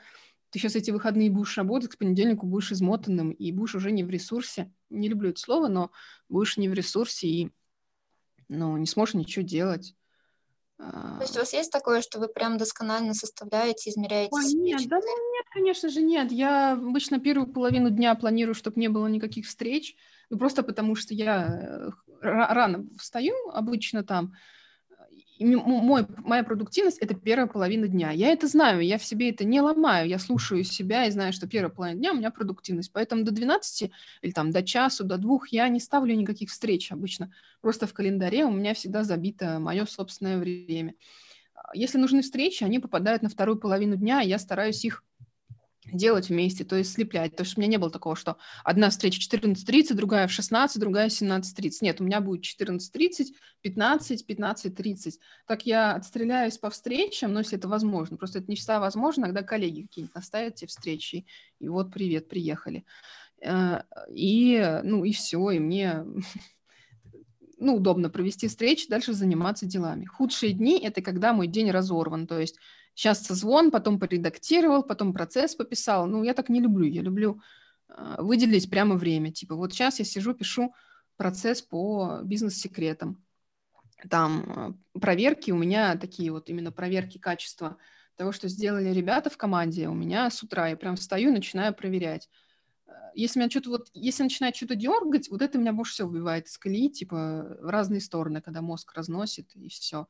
[0.49, 4.09] ты сейчас эти выходные будешь работать, к понедельнику будешь измотанным и будешь уже не в
[4.09, 4.73] ресурсе.
[4.89, 5.91] Не люблю это слово, но
[6.27, 7.51] будешь не в ресурсе и
[8.49, 9.95] ну, не сможешь ничего делать.
[10.77, 14.29] То есть у вас есть такое, что вы прям досконально составляете, измеряете?
[14.31, 16.31] Ой, нет, да, ну, нет, конечно же, нет.
[16.31, 19.95] Я обычно первую половину дня планирую, чтобы не было никаких встреч,
[20.29, 21.89] ну, просто потому что я э,
[22.21, 24.33] рано встаю обычно там,
[25.45, 28.11] мой, моя продуктивность– это первая половина дня.
[28.11, 30.07] Я это знаю, я в себе это не ломаю.
[30.07, 32.91] Я слушаю себя и знаю, что первая половина дня у меня продуктивность.
[32.91, 37.31] Поэтому до 12 или там до часу, до двух я не ставлю никаких встреч обычно.
[37.61, 40.95] Просто в календаре у меня всегда забито мое собственное время.
[41.73, 45.03] Если нужны встречи, они попадают на вторую половину дня, и я стараюсь их
[45.91, 47.35] делать вместе, то есть слеплять.
[47.35, 51.09] То есть у меня не было такого, что одна встреча 14.30, другая в 16, другая
[51.09, 51.71] в 17.30.
[51.81, 55.13] Нет, у меня будет 14.30, 15, 15.30.
[55.47, 58.17] Так я отстреляюсь по встречам, но если это возможно.
[58.17, 61.25] Просто это не всегда возможно, когда коллеги какие-нибудь наставят те встречи,
[61.59, 62.85] и вот привет, приехали.
[63.41, 63.83] Э,
[64.13, 66.05] и, ну, и все, и мне
[67.57, 70.05] ну, удобно провести встречи, дальше заниматься делами.
[70.05, 72.57] Худшие дни– это когда мой день разорван, то есть
[72.99, 76.05] Сейчас созвон, потом поредактировал, потом процесс пописал.
[76.05, 76.85] Ну, я так не люблю.
[76.85, 77.41] Я люблю
[77.87, 79.31] э, выделить прямо время.
[79.31, 80.75] Типа вот сейчас я сижу, пишу
[81.15, 83.23] процесс по бизнес-секретам.
[84.09, 87.77] Там э, проверки у меня такие вот именно проверки качества
[88.17, 89.87] того, что сделали ребята в команде.
[89.87, 92.27] У меня с утра я прям встаю, начинаю проверять.
[92.85, 96.47] Э, если меня что-то вот, если начинает что-то дергать, вот это меня больше всего выбивает
[96.47, 100.09] из колеи, типа в разные стороны, когда мозг разносит и все.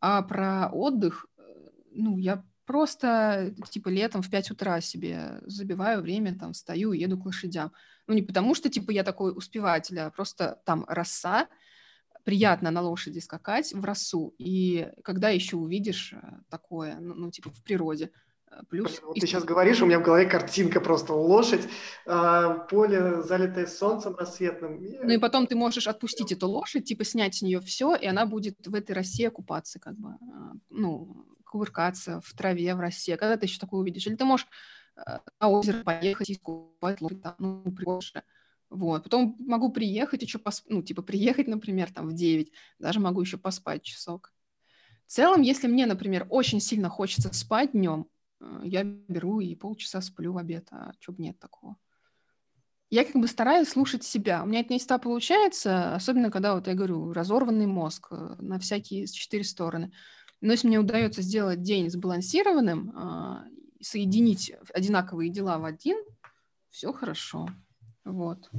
[0.00, 1.26] А про отдых
[1.96, 7.18] ну, я просто, типа, летом в 5 утра себе забиваю время, там, встаю и еду
[7.18, 7.72] к лошадям.
[8.06, 11.48] Ну, не потому что, типа, я такой успеватель, а просто там роса,
[12.26, 14.34] приятно на лошади скакать в росу.
[14.36, 16.18] И когда еще увидишь э,
[16.50, 18.10] такое, ну, ну типа, в природе,
[18.50, 19.00] э, Плюс...
[19.00, 21.68] Вот ты сейчас говоришь, у меня в голове картинка просто лошадь,
[22.04, 24.82] э, поле, залитое солнцем рассветным.
[24.82, 28.26] Ну и потом ты можешь отпустить эту лошадь, типа снять с нее все, и она
[28.26, 30.16] будет в этой росе купаться, как бы,
[30.68, 34.06] ну, кувыркаться в траве, в росе, когда ты еще такое увидишь.
[34.06, 34.46] Или ты можешь
[34.96, 38.24] э, на озеро поехать и искупать лодку, ну, прикольно.
[38.68, 39.04] Вот.
[39.04, 40.64] Потом могу приехать еще, пос...
[40.68, 44.32] ну, типа, приехать, например, там в 9, даже могу еще поспать часок.
[45.06, 48.08] В целом, если мне, например, очень сильно хочется спать днем,
[48.40, 51.76] э, я беру и полчаса сплю в обед, а что бы нет такого.
[52.88, 54.42] Я как бы стараюсь слушать себя.
[54.42, 58.58] У меня это не всегда получается, особенно когда, вот я говорю, разорванный мозг э, на
[58.58, 59.92] всякие четыре стороны.
[60.40, 63.44] Но если мне удается сделать день сбалансированным, а,
[63.80, 65.96] соединить одинаковые дела в один,
[66.70, 67.48] все хорошо.
[68.04, 68.50] Вот.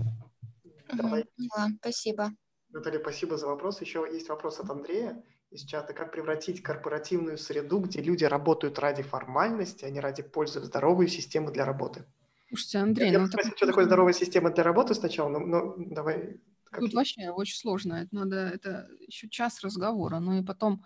[0.92, 1.26] Давай.
[1.36, 2.32] Поняла, спасибо.
[2.70, 3.82] Наталья, спасибо за вопрос.
[3.82, 5.94] Еще есть вопрос от Андрея из чата.
[5.94, 11.08] Как превратить корпоративную среду, где люди работают ради формальности, а не ради пользы в здоровую
[11.08, 12.06] систему для работы?
[12.50, 13.28] Слушайте, Андрей, я ну...
[13.28, 13.58] спросил, так...
[13.58, 16.40] что такое здоровая система для работы сначала, но, но давай...
[16.78, 17.94] Тут вообще очень сложно.
[17.96, 20.20] Это надо, это еще час разговора.
[20.20, 20.84] Ну и потом,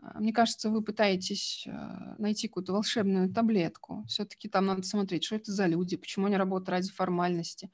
[0.00, 4.04] мне кажется, вы пытаетесь а, найти какую-то волшебную таблетку.
[4.08, 7.70] Все-таки там надо смотреть, что это за люди, почему они работают ради формальности.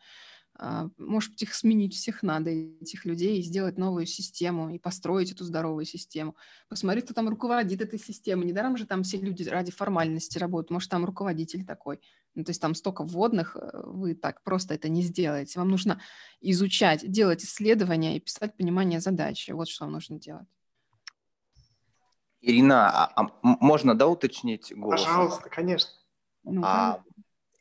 [0.57, 5.33] А, может быть, их сменить всех надо, этих людей, и сделать новую систему, и построить
[5.33, 6.37] эту здоровую систему.
[6.69, 8.47] Посмотреть, кто там руководит этой системой.
[8.47, 10.71] Недаром же там все люди ради формальности работают.
[10.71, 12.01] Может, там руководитель такой.
[12.35, 15.59] Ну, то есть там столько вводных, э, вы так просто это не сделаете.
[15.59, 16.01] Вам нужно
[16.41, 19.51] изучать, делать исследования и писать понимание задачи.
[19.51, 20.49] Вот что вам нужно делать.
[22.45, 25.03] Ирина, а, а можно, да, уточнить голос?
[25.03, 25.91] Пожалуйста, конечно.
[26.45, 27.03] Ну, а,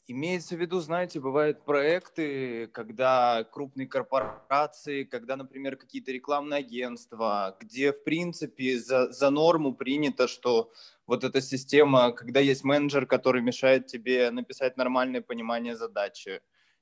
[0.05, 7.93] Имеется в виду, знаете, бывают проекты, когда крупные корпорации, когда, например, какие-то рекламные агентства, где,
[7.93, 10.73] в принципе, за, за норму принято, что
[11.07, 16.41] вот эта система, когда есть менеджер, который мешает тебе написать нормальное понимание задачи,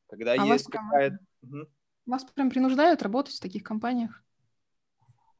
[0.09, 1.19] когда а есть какая-то...
[2.07, 4.23] Вас прям принуждают работать в таких компаниях?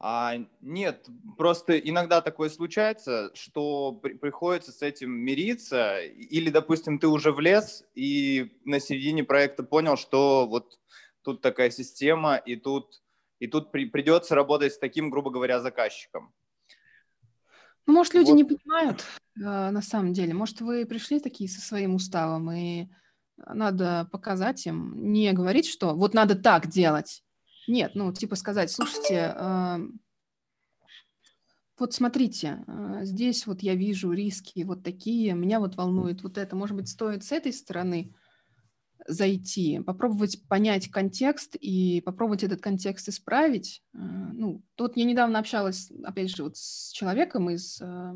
[0.04, 1.06] А, нет,
[1.38, 7.84] просто иногда такое случается, что при, приходится с этим мириться, или, допустим, ты уже влез
[7.94, 10.80] и на середине проекта понял, что вот
[11.22, 13.00] тут такая система, и тут,
[13.38, 16.34] и тут при, придется работать с таким, грубо говоря, заказчиком.
[17.86, 18.36] Ну, может, люди вот.
[18.36, 19.04] не понимают
[19.36, 20.34] э, на самом деле.
[20.34, 22.88] Может, вы пришли такие со своим уставом, и
[23.36, 27.22] надо показать им, не говорить, что вот надо так делать,
[27.68, 29.78] нет, ну, типа сказать, слушайте, э,
[31.78, 36.54] вот смотрите, э, здесь вот я вижу риски вот такие, меня вот волнует вот это.
[36.54, 38.14] Может быть, стоит с этой стороны
[39.08, 43.82] зайти, попробовать понять контекст и попробовать этот контекст исправить.
[43.94, 48.14] Э, ну, тут я недавно общалась, опять же, вот с человеком из, э,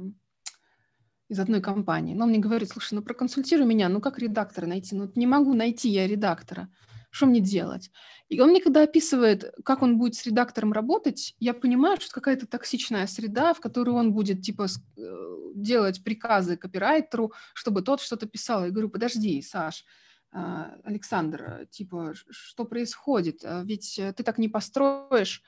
[1.29, 2.15] из одной компании.
[2.15, 4.95] Но он мне говорит, слушай, ну проконсультируй меня, ну как редактора найти?
[4.95, 6.69] Ну не могу найти я редактора
[7.17, 7.91] что мне делать?
[8.29, 12.47] И он мне когда описывает, как он будет с редактором работать, я понимаю, что какая-то
[12.47, 18.65] токсичная среда, в которой он будет, типа, э, делать приказы копирайтеру, чтобы тот что-то писал.
[18.65, 19.85] Я говорю, подожди, Саш,
[20.31, 23.41] а, Александр, типа, что происходит?
[23.45, 25.43] А ведь ты так не построишь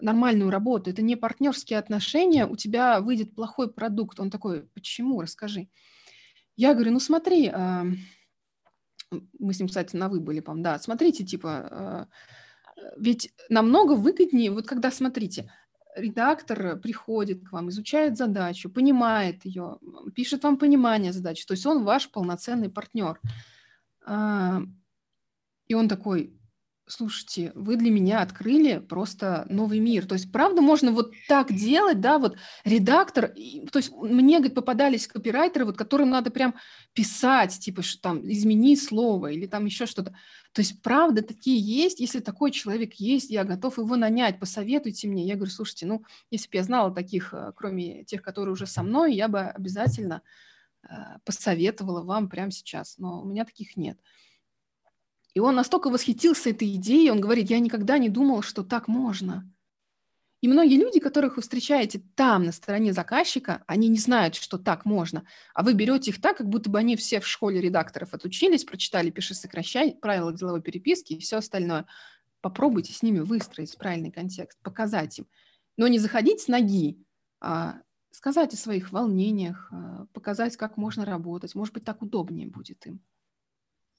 [0.00, 4.18] нормальную работу, это не партнерские отношения, у тебя выйдет плохой продукт.
[4.18, 5.20] Он такой, почему?
[5.20, 5.68] Расскажи.
[6.56, 7.52] Я говорю, ну смотри,
[9.38, 12.08] мы с ним, кстати, на «вы» были, по да, смотрите, типа,
[12.76, 15.50] э, ведь намного выгоднее, вот когда, смотрите,
[15.96, 19.78] редактор приходит к вам, изучает задачу, понимает ее,
[20.14, 23.20] пишет вам понимание задачи, то есть он ваш полноценный партнер.
[24.06, 24.60] А,
[25.66, 26.36] и он такой,
[26.86, 30.04] Слушайте, вы для меня открыли просто новый мир.
[30.06, 35.06] То есть, правда, можно вот так делать, да, вот редактор, то есть мне, говорит, попадались
[35.06, 36.54] копирайтеры, вот которым надо прям
[36.92, 40.14] писать, типа, что там, измени слово или там еще что-то.
[40.52, 45.26] То есть, правда, такие есть, если такой человек есть, я готов его нанять, посоветуйте мне.
[45.26, 48.82] Я говорю, слушайте, ну, если бы я знала таких, э, кроме тех, которые уже со
[48.82, 50.20] мной, я бы обязательно
[50.82, 50.86] э,
[51.24, 53.98] посоветовала вам прямо сейчас, но у меня таких нет.
[55.34, 59.50] И он настолько восхитился этой идеей, он говорит, я никогда не думал, что так можно.
[60.40, 64.84] И многие люди, которых вы встречаете там, на стороне заказчика, они не знают, что так
[64.84, 65.24] можно.
[65.54, 69.10] А вы берете их так, как будто бы они все в школе редакторов отучились, прочитали
[69.10, 71.86] «Пиши, сокращай», правила деловой переписки и все остальное.
[72.42, 75.26] Попробуйте с ними выстроить правильный контекст, показать им.
[75.78, 77.02] Но не заходить с ноги,
[77.40, 77.78] а
[78.10, 81.54] сказать о своих волнениях, а, показать, как можно работать.
[81.54, 83.00] Может быть, так удобнее будет им.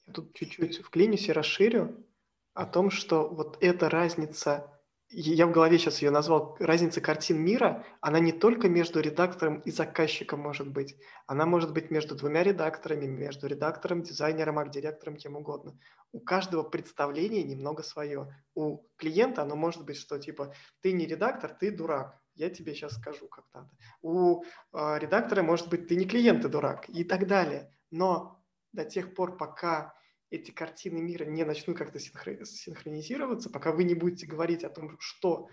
[0.06, 2.06] Я тут чуть-чуть в клинисе расширю
[2.54, 4.72] о том, что вот эта разница,
[5.08, 9.70] я в голове сейчас ее назвал, разница картин мира, она не только между редактором и
[9.72, 10.96] заказчиком может быть,
[11.26, 15.78] она может быть между двумя редакторами, между редактором, дизайнером, арт-директором, кем угодно.
[16.12, 18.32] У каждого представление немного свое.
[18.54, 22.18] У клиента оно может быть, что типа ты не редактор, ты дурак.
[22.34, 23.70] Я тебе сейчас скажу как надо.
[24.02, 27.74] У э, редактора может быть ты не клиент, ты дурак и так далее.
[27.90, 29.95] Но до тех пор, пока
[30.30, 35.48] эти картины мира не начнут как-то синхронизироваться, пока вы не будете говорить о том, что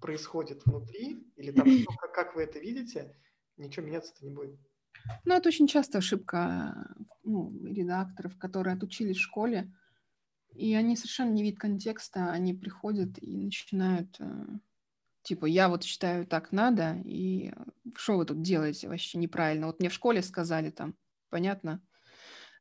[0.00, 3.16] происходит внутри, или там, что, как, вы это видите,
[3.56, 4.58] ничего меняться-то не будет.
[5.24, 9.72] Ну, это очень часто ошибка ну, редакторов, которые отучились в школе,
[10.54, 14.46] и они совершенно не видят контекста, они приходят и начинают, э,
[15.22, 17.52] типа, я вот считаю, так надо, и
[17.96, 19.66] что вы тут делаете вообще неправильно?
[19.66, 20.94] Вот мне в школе сказали там,
[21.28, 21.82] понятно?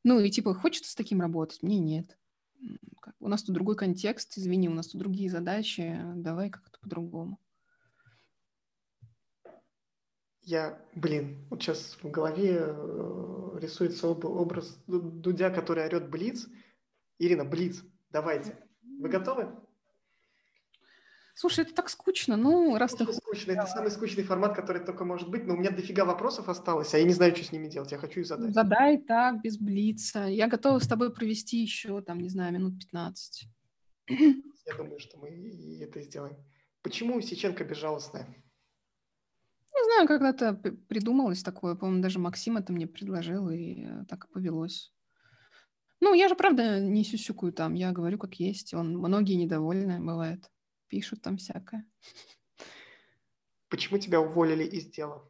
[0.04, 1.64] Ну, и типа, хочется с таким работать?
[1.64, 2.18] Мне нет.
[3.20, 7.40] У нас тут другой контекст, извини, у нас тут другие задачи, давай как-то по-другому.
[10.42, 16.48] Я, блин, вот сейчас в голове э, рисуется образ Дудя, который орет Блиц.
[17.18, 17.82] Ирина, Блиц,
[18.12, 18.58] давайте.
[18.82, 19.56] Вы готовы?
[21.36, 22.38] Слушай, это так скучно.
[22.38, 23.12] Ну, раз ты...
[23.12, 23.54] скучно.
[23.54, 25.46] Это самый скучный формат, который только может быть.
[25.46, 27.92] Но у меня дофига вопросов осталось, а я не знаю, что с ними делать.
[27.92, 28.54] Я хочу их задать.
[28.54, 30.26] Задай так, без блица.
[30.26, 33.48] Я готова с тобой провести еще, там, не знаю, минут 15.
[34.10, 35.30] Я думаю, что мы
[35.82, 36.38] это сделаем.
[36.84, 38.28] Почему Сеченко безжалостная?
[39.76, 40.54] Не знаю, когда-то
[40.88, 41.76] придумалось такое.
[41.76, 44.94] По-моему, даже Максим это мне предложил, и э, так и повелось.
[46.00, 47.74] Ну, я же, правда, не сюсюкаю там.
[47.74, 48.74] Я говорю, как есть.
[48.74, 50.53] Он, многие недовольны, бывает
[50.94, 51.88] пишут там всякое.
[53.68, 55.28] Почему тебя уволили из дела?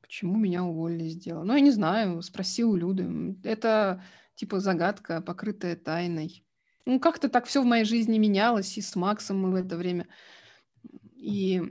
[0.00, 1.44] Почему меня уволили из дела?
[1.44, 3.36] Ну, я не знаю, спроси у Люды.
[3.44, 4.02] Это
[4.34, 6.44] типа загадка, покрытая тайной.
[6.84, 10.08] Ну, как-то так все в моей жизни менялось, и с Максом мы в это время.
[11.14, 11.62] И,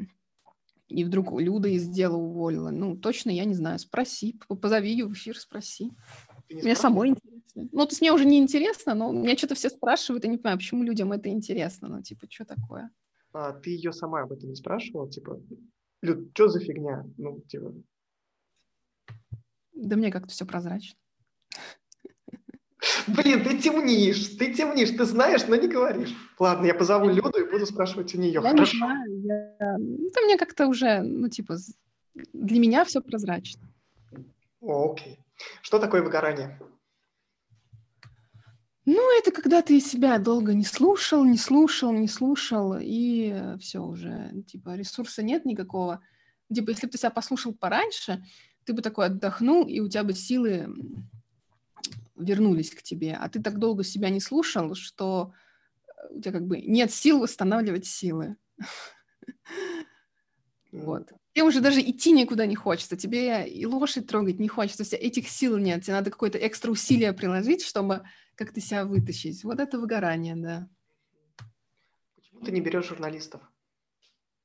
[0.88, 2.70] и вдруг Люда из дела уволила.
[2.70, 3.78] Ну, точно я не знаю.
[3.78, 5.92] Спроси, позови ее в эфир, спроси.
[6.50, 7.70] Мне самой интересно.
[7.72, 10.58] Ну, то есть мне уже не интересно, но меня что-то все спрашивают, я не понимаю,
[10.58, 11.88] почему людям это интересно.
[11.88, 12.92] Ну, типа, что такое?
[13.34, 15.10] А, ты ее сама об этом не спрашивала?
[15.10, 15.42] Типа,
[16.02, 17.06] Люд, что за фигня?
[17.18, 17.74] Ну, типа...
[19.74, 20.98] Да мне как-то все прозрачно.
[23.08, 26.16] Блин, ты темнишь, ты темнишь, ты знаешь, но не говоришь.
[26.40, 28.34] Ладно, я позову Люду и буду спрашивать у нее.
[28.34, 28.74] Я Хорошо.
[28.74, 29.76] не знаю, я...
[30.10, 31.58] это мне как-то уже, ну, типа,
[32.34, 33.68] для меня все прозрачно.
[34.62, 35.20] О, окей.
[35.62, 36.60] Что такое выгорание?
[38.86, 44.44] Ну, это когда ты себя долго не слушал, не слушал, не слушал, и все уже,
[44.48, 46.02] типа, ресурса нет никакого.
[46.54, 48.24] Типа, если бы ты себя послушал пораньше,
[48.64, 50.68] ты бы такой отдохнул, и у тебя бы силы
[52.16, 53.18] вернулись к тебе.
[53.20, 55.34] А ты так долго себя не слушал, что
[56.12, 58.36] у тебя как бы нет сил восстанавливать силы.
[60.72, 61.10] Вот.
[61.36, 65.00] Тебе уже даже идти никуда не хочется, тебе и лошадь трогать не хочется, у тебя
[65.02, 68.04] этих сил нет, тебе надо какое-то экстра усилие приложить, чтобы
[68.36, 69.44] как-то себя вытащить.
[69.44, 70.70] Вот это выгорание, да.
[72.16, 73.42] Почему ты не берешь журналистов?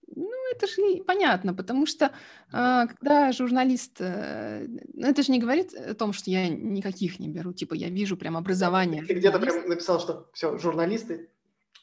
[0.09, 5.73] Ну, это же понятно, потому что э, когда журналист, э, ну, это же не говорит
[5.73, 9.05] о том, что я никаких не беру, типа я вижу прям образование.
[9.05, 11.31] Ты где-то прям написал, что все, журналисты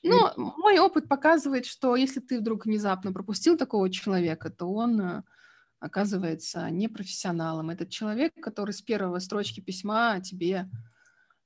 [0.04, 5.24] ну, мой опыт показывает, что если ты вдруг внезапно пропустил такого человека, то он э,
[5.80, 7.70] оказывается непрофессионалом.
[7.70, 10.70] Этот человек, который с первого строчки письма тебе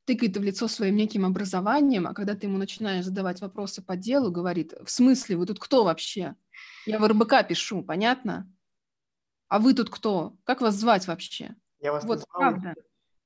[0.05, 4.31] тыкает в лицо своим неким образованием, а когда ты ему начинаешь задавать вопросы по делу,
[4.31, 6.35] говорит, в смысле, вы тут кто вообще?
[6.85, 8.51] Я в РБК пишу, понятно?
[9.47, 10.35] А вы тут кто?
[10.43, 11.55] Как вас звать вообще?
[11.79, 12.75] Я вас вот, правда.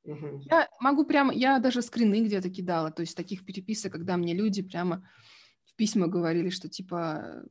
[0.05, 0.43] Угу.
[0.49, 4.61] Я могу прямо, я даже скрины где-то кидала, то есть таких переписок, когда мне люди
[4.61, 5.07] прямо
[5.65, 7.43] в письма говорили, что типа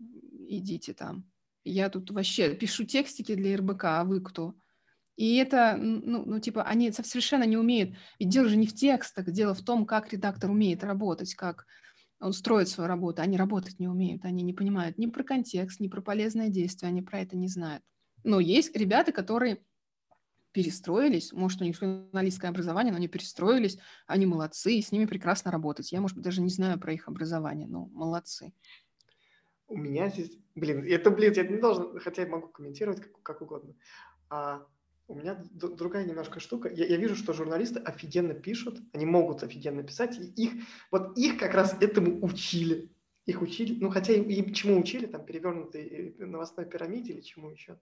[0.48, 1.24] идите там.
[1.64, 4.54] Я тут вообще пишу текстики для РБК, а вы кто?
[5.16, 7.96] И это, ну, ну, типа, они совершенно не умеют.
[8.18, 11.66] Ведь дело же не в текстах, дело в том, как редактор умеет работать, как
[12.20, 13.22] он строит свою работу.
[13.22, 17.00] Они работать не умеют, они не понимают ни про контекст, ни про полезное действие, они
[17.00, 17.82] про это не знают.
[18.24, 19.62] Но есть ребята, которые
[20.54, 23.76] перестроились, может, у них журналистское образование, но они перестроились,
[24.06, 25.90] они молодцы, и с ними прекрасно работать.
[25.90, 28.54] Я, может быть, даже не знаю про их образование, но молодцы.
[29.66, 33.42] У меня здесь, блин, это, блин, я не должен, хотя я могу комментировать как, как
[33.42, 33.74] угодно.
[34.30, 34.64] А
[35.08, 36.68] у меня другая немножко штука.
[36.68, 40.52] Я, я вижу, что журналисты офигенно пишут, они могут офигенно писать, и их,
[40.92, 42.92] вот их как раз этому учили.
[43.26, 47.50] Их учили, ну хотя и, и чему учили, там перевернутой э, новостной пирамиде или чему
[47.50, 47.80] еще.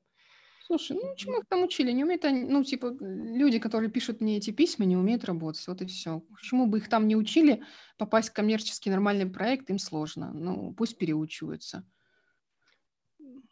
[0.66, 1.92] Слушай, ну чему их там учили?
[1.92, 5.66] Не умеют они, ну, типа, люди, которые пишут мне эти письма, не умеют работать.
[5.66, 6.20] Вот и все.
[6.20, 7.62] Почему бы их там не учили?
[7.98, 10.32] Попасть в коммерческий нормальный проект им сложно.
[10.32, 11.84] Ну, пусть переучиваются.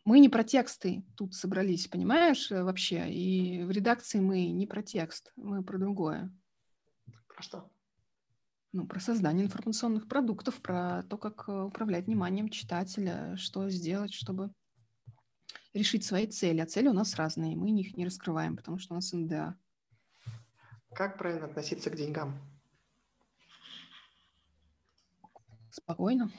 [0.04, 3.12] Мы не про тексты тут собрались, понимаешь, э, вообще?
[3.12, 6.32] И в редакции мы не про текст, мы про другое.
[7.28, 7.70] Про что?
[8.72, 14.52] Ну, про создание информационных продуктов, про то, как э, управлять вниманием читателя, что сделать, чтобы
[15.72, 16.60] решить свои цели.
[16.60, 19.56] А цели у нас разные, мы их не раскрываем, потому что у нас НДА.
[20.94, 22.40] Как правильно относиться к деньгам?
[25.70, 26.30] Спокойно.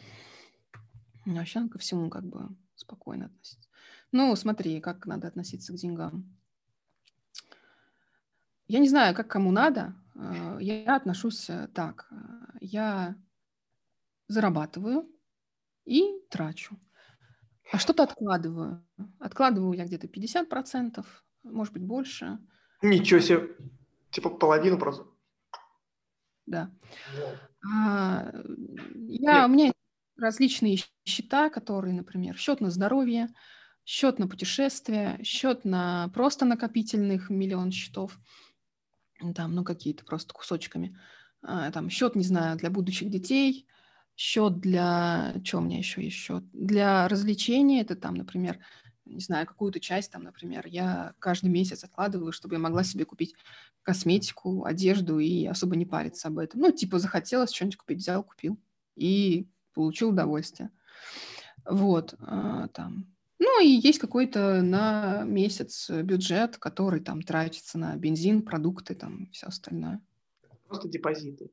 [1.26, 3.70] Вообще ко всему как бы спокойно относиться.
[4.12, 6.38] Ну, смотри, как надо относиться к деньгам.
[8.68, 9.96] Я не знаю, как кому надо.
[10.16, 12.10] Э, я отношусь э, так.
[12.60, 13.16] Я
[14.28, 15.10] зарабатываю
[15.86, 16.78] и трачу.
[17.72, 18.86] А что-то откладываю.
[19.20, 21.06] Откладываю я где-то 50%,
[21.44, 22.40] может быть, больше.
[22.82, 23.50] Ничего себе.
[24.10, 25.06] Типа половину просто.
[26.46, 26.72] Да.
[27.64, 28.32] А,
[28.96, 29.72] я, у меня
[30.18, 33.30] различные счета, которые, например, счет на здоровье,
[33.86, 38.20] счет на путешествия, счет на просто накопительных миллион счетов–
[39.36, 40.98] там, ну, какие-то просто кусочками.
[41.42, 43.68] А, там счет, не знаю, для будущих детей,
[44.16, 45.36] счет для...
[45.44, 46.44] Что у меня еще есть счет?
[46.52, 48.60] Для развлечений, это там, например,
[49.12, 53.36] не знаю, какую-то часть там, например, я каждый месяц откладываю, чтобы я могла себе купить
[53.84, 56.62] косметику, одежду и особо не париться об этом.
[56.62, 58.60] Ну, типа захотелось что-нибудь купить, взял, купил
[58.96, 60.72] и получил удовольствие.
[61.66, 63.06] Вот, а, там,
[63.40, 69.48] ну и есть какой-то на месяц бюджет, который там тратится на бензин, продукты, там все
[69.48, 70.02] остальное.
[70.68, 71.52] Просто депозиты,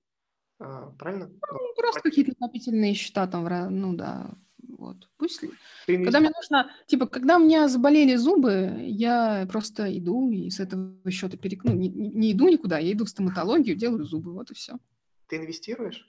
[0.59, 1.26] а, правильно?
[1.28, 3.46] Ну, просто какие-то накопительные счета там,
[3.80, 4.30] ну да,
[4.78, 5.08] вот.
[5.16, 5.40] Пусть
[5.86, 11.10] Когда мне нужно, типа, когда у меня заболели зубы, я просто иду и с этого
[11.10, 11.64] счета перек...
[11.64, 14.78] ну, не, не иду никуда, я иду в стоматологию, делаю зубы, вот и все.
[15.26, 16.08] Ты инвестируешь?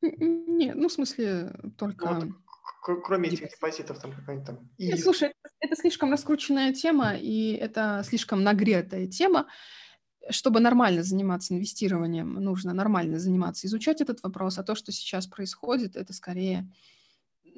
[0.00, 2.08] Нет, ну, в смысле, только...
[2.14, 2.30] Ну, вот
[3.04, 4.70] кроме этих депозитов там какая-нибудь там...
[4.78, 9.48] Нет, слушай, это слишком раскрученная тема, и это слишком нагретая тема.
[10.30, 15.94] Чтобы нормально заниматься инвестированием, нужно нормально заниматься, изучать этот вопрос, а то, что сейчас происходит,
[15.94, 16.72] это скорее...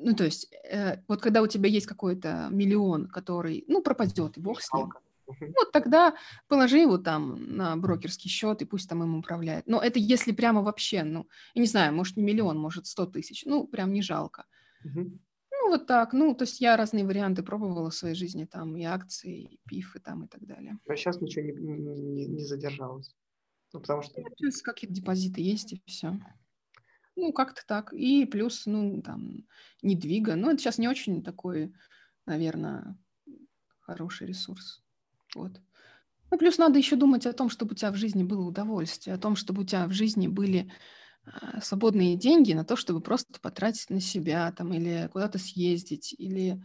[0.00, 4.40] Ну, то есть, э, вот когда у тебя есть какой-то миллион, который, ну, пропадет, и
[4.40, 4.92] бог с ним,
[5.56, 6.14] вот тогда
[6.46, 9.66] положи его там на брокерский счет, и пусть там им управляет.
[9.66, 13.44] Но это если прямо вообще, ну, я не знаю, может, не миллион, может, сто тысяч,
[13.44, 14.46] ну, прям не жалко.
[14.84, 15.00] Угу.
[15.50, 16.12] Ну, вот так.
[16.12, 19.98] Ну, то есть я разные варианты пробовала в своей жизни, там и акции, и пифы
[19.98, 20.78] там и так далее.
[20.86, 23.14] А сейчас ничего не, не, не задержалось?
[23.72, 24.22] Ну, потому что...
[24.36, 26.18] Сейчас какие-то депозиты есть, и все.
[27.20, 27.92] Ну, как-то так.
[27.92, 29.44] И плюс, ну, там,
[29.82, 30.36] недвига.
[30.36, 31.74] Ну, это сейчас не очень такой,
[32.26, 32.96] наверное,
[33.80, 34.84] хороший ресурс.
[35.34, 35.60] Вот.
[36.30, 39.18] Ну, плюс надо еще думать о том, чтобы у тебя в жизни было удовольствие, о
[39.18, 40.70] том, чтобы у тебя в жизни были
[41.24, 46.62] а, свободные деньги на то, чтобы просто потратить на себя там или куда-то съездить, или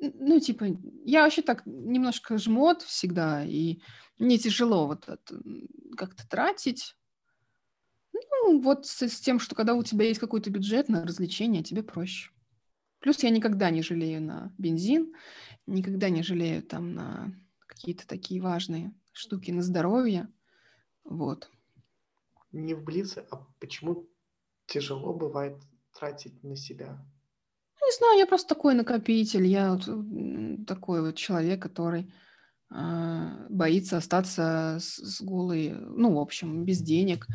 [0.00, 0.66] ну, типа,
[1.04, 3.78] я вообще так немножко жмот всегда, и
[4.18, 5.08] мне тяжело вот
[5.96, 6.94] как-то тратить.
[8.42, 11.82] Ну, вот с, с тем, что когда у тебя есть какой-то бюджет на развлечения, тебе
[11.82, 12.30] проще.
[13.00, 15.14] Плюс я никогда не жалею на бензин,
[15.66, 17.32] никогда не жалею там на
[17.66, 20.28] какие-то такие важные штуки на здоровье.
[21.04, 21.50] Вот
[22.52, 24.08] не в Блице, а почему
[24.66, 25.56] тяжело бывает
[25.98, 26.98] тратить на себя?
[27.82, 32.12] Не знаю, я просто такой накопитель, я вот такой вот человек, который
[32.70, 37.26] боится остаться с, с голой, ну, в общем, без денег.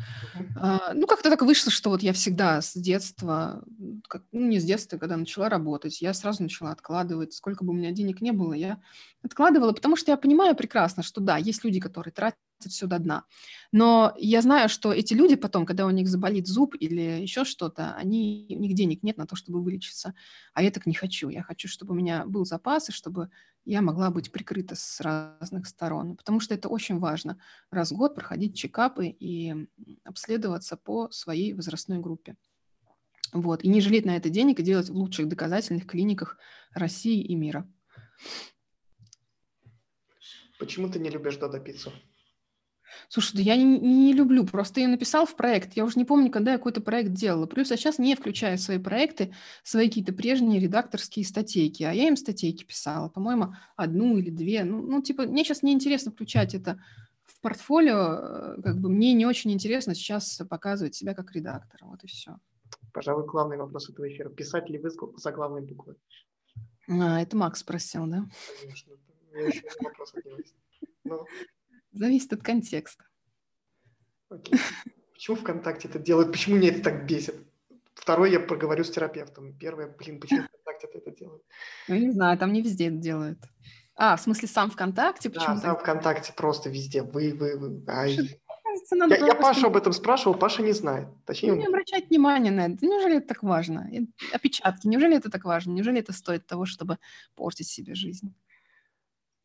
[0.56, 3.64] А, ну, как-то так вышло, что вот я всегда с детства,
[4.08, 7.32] как, ну, не с детства, когда начала работать, я сразу начала откладывать.
[7.32, 8.80] Сколько бы у меня денег не было, я
[9.24, 13.24] откладывала, потому что я понимаю прекрасно, что да, есть люди, которые тратят все до дна.
[13.72, 17.94] Но я знаю, что эти люди потом, когда у них заболит зуб или еще что-то,
[17.94, 20.14] они, у них денег нет на то, чтобы вылечиться.
[20.52, 21.28] А я так не хочу.
[21.28, 23.30] Я хочу, чтобы у меня был запас, и чтобы
[23.64, 26.16] я могла быть прикрыта с разных сторон.
[26.16, 27.38] Потому что это очень важно.
[27.70, 29.54] Раз в год проходить чекапы и
[30.04, 32.36] обследоваться по своей возрастной группе.
[33.32, 33.64] Вот.
[33.64, 36.38] И не жалеть на это денег и делать в лучших доказательных клиниках
[36.72, 37.68] России и мира.
[40.58, 41.92] Почему ты не любишь Додо пиццу?
[43.08, 46.30] Слушай, да я не, не люблю, просто я написал в проект, я уже не помню,
[46.30, 47.46] когда я какой-то проект делала.
[47.46, 52.16] Плюс я сейчас не включаю свои проекты свои какие-то прежние редакторские статейки, а я им
[52.16, 54.64] статейки писала, по-моему, одну или две.
[54.64, 56.80] Ну, ну типа, мне сейчас неинтересно включать это
[57.24, 62.04] в портфолио, э, как бы мне не очень интересно сейчас показывать себя как редактора, вот
[62.04, 62.38] и все.
[62.92, 64.28] Пожалуй, главный вопрос этого эфира.
[64.28, 65.96] Писать ли вы за главной буквы?
[66.88, 68.24] А, это Макс спросил, да?
[68.62, 68.92] Конечно.
[69.32, 70.14] У меня еще вопрос.
[71.04, 71.26] Ну,
[71.94, 73.04] Зависит от контекста.
[74.28, 74.58] Окей.
[75.12, 76.32] Почему ВКонтакте это делают?
[76.32, 77.36] Почему меня это так бесит?
[77.94, 79.56] Второй я поговорю с терапевтом.
[79.56, 81.42] Первое, блин, почему ВКонтакте это делают?
[81.88, 83.38] Ну, не знаю, там не везде это делают.
[83.96, 85.30] А, в смысле, сам ВКонтакте?
[85.30, 87.02] Почему да, сам ВКонтакте просто везде.
[87.02, 87.84] Вы, вы, вы.
[87.86, 88.40] Ай.
[88.64, 91.06] Кажется, надо я, я Пашу об этом спрашивал, Паша не знает.
[91.26, 92.84] Точнее, ну, не обращать внимания на это.
[92.84, 93.88] Неужели это так важно?
[94.32, 95.70] Опечатки, неужели это так важно?
[95.70, 96.98] Неужели это стоит того, чтобы
[97.36, 98.34] портить себе жизнь?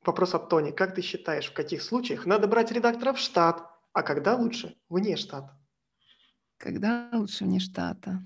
[0.10, 0.72] Вопрос от Тони.
[0.72, 3.62] Как ты считаешь, в каких случаях надо брать редактора в штат,
[3.94, 5.56] А когда лучше вне штата?
[6.58, 8.20] Когда лучше вне штата?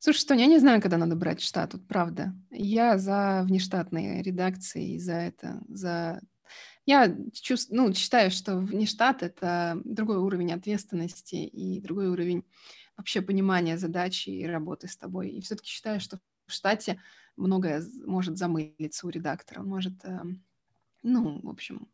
[0.00, 2.34] Слушай, что я не знаю, когда надо брать штат, тут правда.
[2.50, 6.20] Я за внештатные редакции, за это, за...
[6.84, 7.70] Я чувств...
[7.72, 12.44] ну, считаю, что внештат— это другой уровень ответственности и другой уровень
[12.98, 15.30] вообще понимания задачи и работы с тобой.
[15.30, 17.00] И все-таки считаю, что в штате
[17.36, 19.60] многое может замылиться у редактора.
[19.60, 20.44] Он может, эм,
[21.02, 21.88] ну, в общем,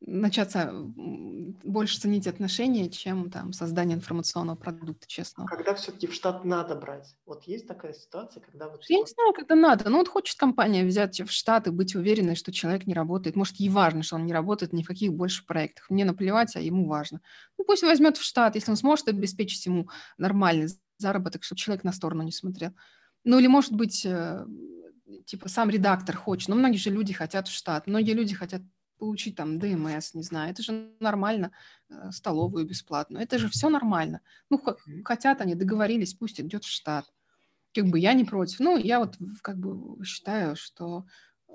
[0.00, 5.44] начаться больше ценить отношения, чем там создание информационного продукта, честно.
[5.46, 7.16] Когда все-таки в штат надо брать?
[7.26, 8.84] Вот есть такая ситуация, когда вот...
[8.88, 9.90] Я не знаю, когда надо.
[9.90, 13.34] Ну вот хочет компания взять в штат и быть уверенной, что человек не работает.
[13.34, 15.90] Может, ей важно, что он не работает ни в каких больше проектах.
[15.90, 17.20] Мне наплевать, а ему важно.
[17.58, 20.68] Ну пусть возьмет в штат, если он сможет обеспечить ему нормальный
[20.98, 22.72] заработок, чтобы человек на сторону не смотрел.
[23.24, 24.46] Ну или, может быть, э,
[25.26, 26.48] типа сам редактор хочет.
[26.48, 27.86] Но многие же люди хотят в штат.
[27.86, 28.62] Многие люди хотят
[28.98, 31.52] получить там ДМС, не знаю, это же нормально,
[31.88, 34.20] э, столовую бесплатную, это же все нормально.
[34.50, 34.60] Ну,
[35.04, 37.06] хотят они, договорились, пусть идет в штат.
[37.74, 38.60] Как бы я не против.
[38.60, 41.06] Ну, я вот как бы считаю, что
[41.48, 41.52] э,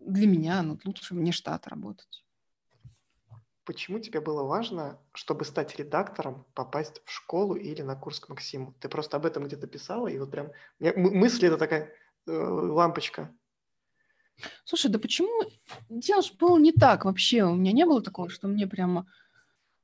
[0.00, 2.24] для меня ну, лучше вне штата работать.
[3.64, 8.76] Почему тебе было важно, чтобы стать редактором, попасть в школу или на курс к Максиму?
[8.78, 11.92] Ты просто об этом где-то писала, и вот прям мысль это такая
[12.26, 13.30] лампочка
[14.64, 15.50] Слушай, да почему?
[15.88, 17.44] Дело же было не так вообще.
[17.44, 19.06] У меня не было такого, что мне прямо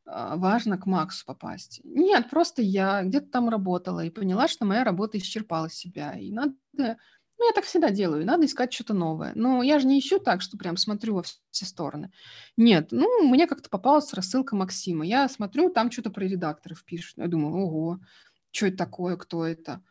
[0.05, 1.81] а, важно к Максу попасть.
[1.85, 6.19] Нет, просто я где-то там работала и поняла, что моя работа исчерпала себя.
[6.19, 6.55] И надо...
[6.75, 9.33] Ну, я так всегда делаю, надо искать что-то новое.
[9.35, 12.13] Но я же не ищу так, что прям смотрю во все стороны.
[12.57, 15.05] Нет, ну, мне как-то попалась рассылка Максима.
[15.05, 17.19] Я смотрю, там что-то про редакторов пишут.
[17.19, 18.01] Я думаю, ого,
[18.53, 19.83] что это такое, кто это?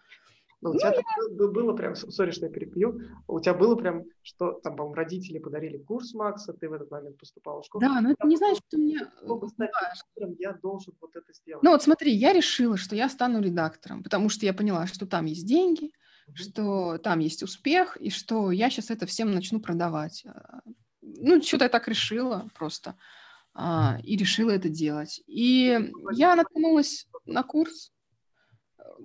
[0.62, 1.47] Ну, у тебя я...
[1.47, 5.78] было прям, сори, что я перепью, у тебя было прям, что там, по-моему, родители подарили
[5.78, 7.82] курс Макса, ты в этот момент поступала в школу.
[7.82, 8.99] Да, но это не значит, что мне...
[8.99, 11.64] Стать редактором, я должен вот это сделать.
[11.64, 15.26] Ну вот смотри, я решила, что я стану редактором, потому что я поняла, что там
[15.26, 16.36] есть деньги, mm-hmm.
[16.36, 20.24] что там есть успех, и что я сейчас это всем начну продавать.
[20.28, 20.62] А,
[21.01, 22.95] ну, что-то я так решила просто.
[23.53, 25.22] А, и решила это делать.
[25.26, 27.91] И я наткнулась на курс,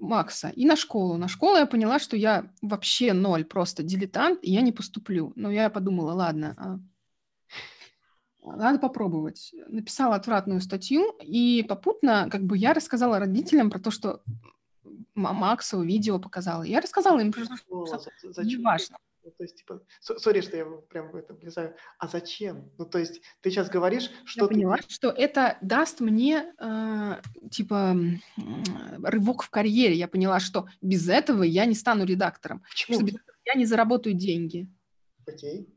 [0.00, 1.16] Макса и на школу.
[1.16, 5.32] На школу я поняла, что я вообще ноль, просто дилетант, и я не поступлю.
[5.36, 9.52] Но я подумала, ладно, а, надо попробовать.
[9.68, 14.22] Написала отвратную статью, и попутно как бы я рассказала родителям про то, что
[15.14, 16.62] Максу видео показала.
[16.62, 18.96] Я рассказала им, что не важно.
[19.26, 21.74] Ну, то есть, типа, сори, что я прям в это влезаю.
[21.98, 22.70] А зачем?
[22.78, 27.20] Ну, то есть, ты сейчас говоришь, что я поняла, что это даст мне, э,
[27.50, 27.96] типа,
[29.02, 29.96] рывок в карьере.
[29.96, 32.62] Я поняла, что без этого я не стану редактором.
[32.70, 32.98] Почему?
[32.98, 34.68] Что без этого я не заработаю деньги.
[35.26, 35.75] Окей.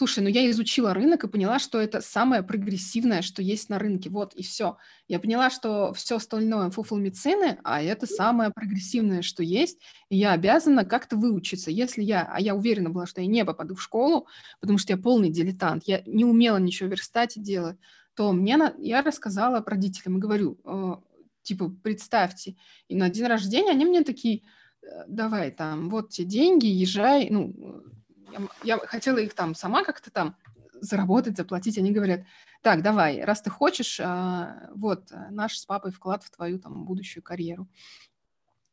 [0.00, 4.08] Слушай, ну я изучила рынок и поняла, что это самое прогрессивное, что есть на рынке.
[4.08, 4.78] Вот и все.
[5.08, 9.78] Я поняла, что все остальное фуфломицины, а это самое прогрессивное, что есть.
[10.08, 11.70] И я обязана как-то выучиться.
[11.70, 14.26] Если я, а я уверена была, что я не попаду в школу,
[14.62, 17.76] потому что я полный дилетант, я не умела ничего в верстате делать,
[18.14, 20.94] то мне на, я рассказала родителям и говорю, э,
[21.42, 22.56] типа, представьте,
[22.88, 24.44] и на день рождения они мне такие,
[24.82, 27.84] «Э, давай там, вот те деньги, езжай, ну,
[28.32, 30.36] я, я хотела их там сама как-то там
[30.80, 31.78] заработать, заплатить.
[31.78, 32.22] Они говорят,
[32.62, 37.22] так, давай, раз ты хочешь, а, вот наш с папой вклад в твою там будущую
[37.22, 37.68] карьеру.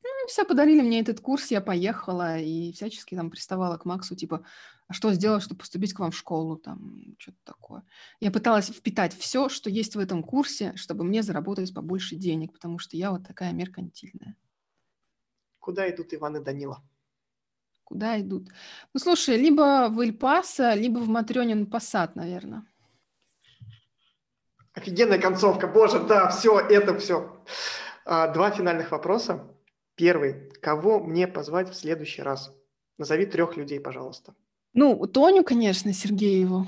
[0.04, 4.46] Ну, все, подарили мне этот курс, я поехала и всячески там приставала к Максу, типа,
[4.88, 7.84] а что сделать, чтобы поступить к вам в школу, там, что-то такое.
[8.22, 12.80] Я пыталась впитать все, что есть в этом курсе, чтобы мне заработать побольше денег, потому
[12.80, 14.36] что я вот такая меркантильная.
[15.60, 16.82] Куда идут Иван и Данила?
[17.88, 18.50] Куда идут?
[18.94, 22.66] Ну, слушай, либо в Эль-Пасо, либо в Матрёнин Пассат, наверное.
[24.74, 27.42] Офигенная концовка, боже, да, все, это все.
[28.04, 29.48] А, два финальных вопроса.
[29.96, 30.52] Первый.
[30.62, 32.54] Кого мне позвать в следующий раз?
[32.98, 34.36] Назови трех людей, пожалуйста.
[34.74, 36.68] Ну, Тоню, конечно, Сергееву.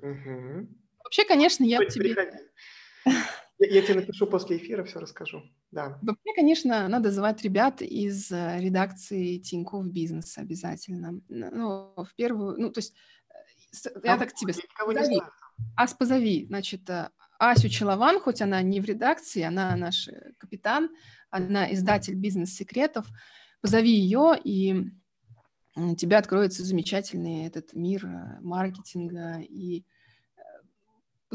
[0.00, 0.66] Угу.
[1.04, 2.14] Вообще, конечно, я Хоть тебе...
[2.14, 2.38] Приходи.
[3.70, 5.42] Я, тебе напишу после эфира, все расскажу.
[5.70, 5.98] Да.
[6.02, 11.20] Вообще, конечно, надо звать ребят из э, редакции Тинькофф Бизнеса обязательно.
[11.28, 12.94] Ну, в первую, ну, то есть,
[13.84, 15.20] э, я а так тебе позови.
[15.76, 20.08] Ас, позови, значит, э, Асю Челован, хоть она не в редакции, она наш
[20.38, 20.90] капитан,
[21.30, 23.06] она издатель бизнес-секретов.
[23.60, 24.90] Позови ее, и
[25.76, 28.06] у тебя откроется замечательный этот мир
[28.40, 29.84] маркетинга и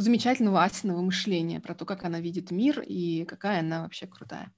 [0.01, 4.51] замечательного Асиного мышления про то, как она видит мир и какая она вообще крутая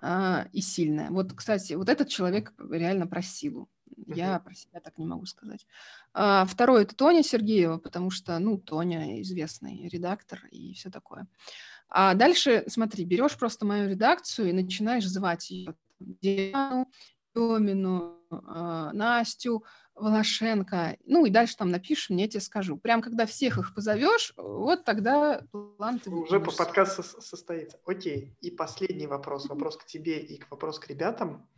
[0.00, 1.10] а, и сильная.
[1.10, 3.68] Вот, кстати, вот этот человек реально про силу.
[4.06, 5.66] Я про себя так не могу сказать.
[6.12, 11.26] А, второй это Тоня Сергеева, потому что, ну, Тоня известный редактор и все такое.
[11.88, 16.90] А дальше, смотри, берешь просто мою редакцию и начинаешь звать ее Диану,
[17.34, 19.64] Демину, э, Настю,
[20.00, 22.76] Волошенко, ну и дальше там напишешь, мне тебе скажу.
[22.76, 27.78] Прям когда всех их позовешь, вот тогда план ты Уже по подкаст со- состоится.
[27.84, 28.36] Окей.
[28.40, 29.46] И последний вопрос.
[29.48, 31.48] Вопрос к тебе и к вопрос к ребятам.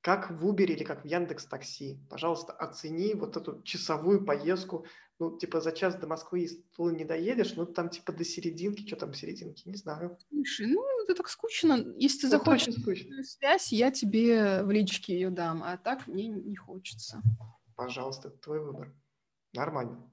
[0.00, 4.86] Как в Uber или как в Яндекс Такси, пожалуйста, оцени вот эту часовую поездку.
[5.18, 8.86] Ну, типа за час до Москвы из Тулы не доедешь, ну там типа до серединки,
[8.86, 10.16] что там серединки, не знаю.
[10.28, 11.84] Слушай, ну это так скучно.
[11.96, 13.24] Если ты Это захочешь скучно.
[13.24, 17.20] связь, я тебе в личке ее дам, а так мне не хочется.
[17.78, 18.92] Пожалуйста, это твой выбор.
[19.52, 20.10] Нормально.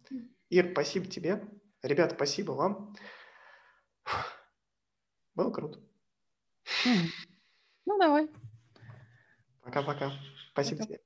[0.49, 1.43] Ир, спасибо тебе.
[1.81, 2.95] Ребята, спасибо вам.
[5.33, 5.79] Было круто.
[6.85, 8.29] Ну давай.
[9.63, 10.11] Пока-пока.
[10.51, 10.93] Спасибо Пока.
[10.93, 11.04] тебе.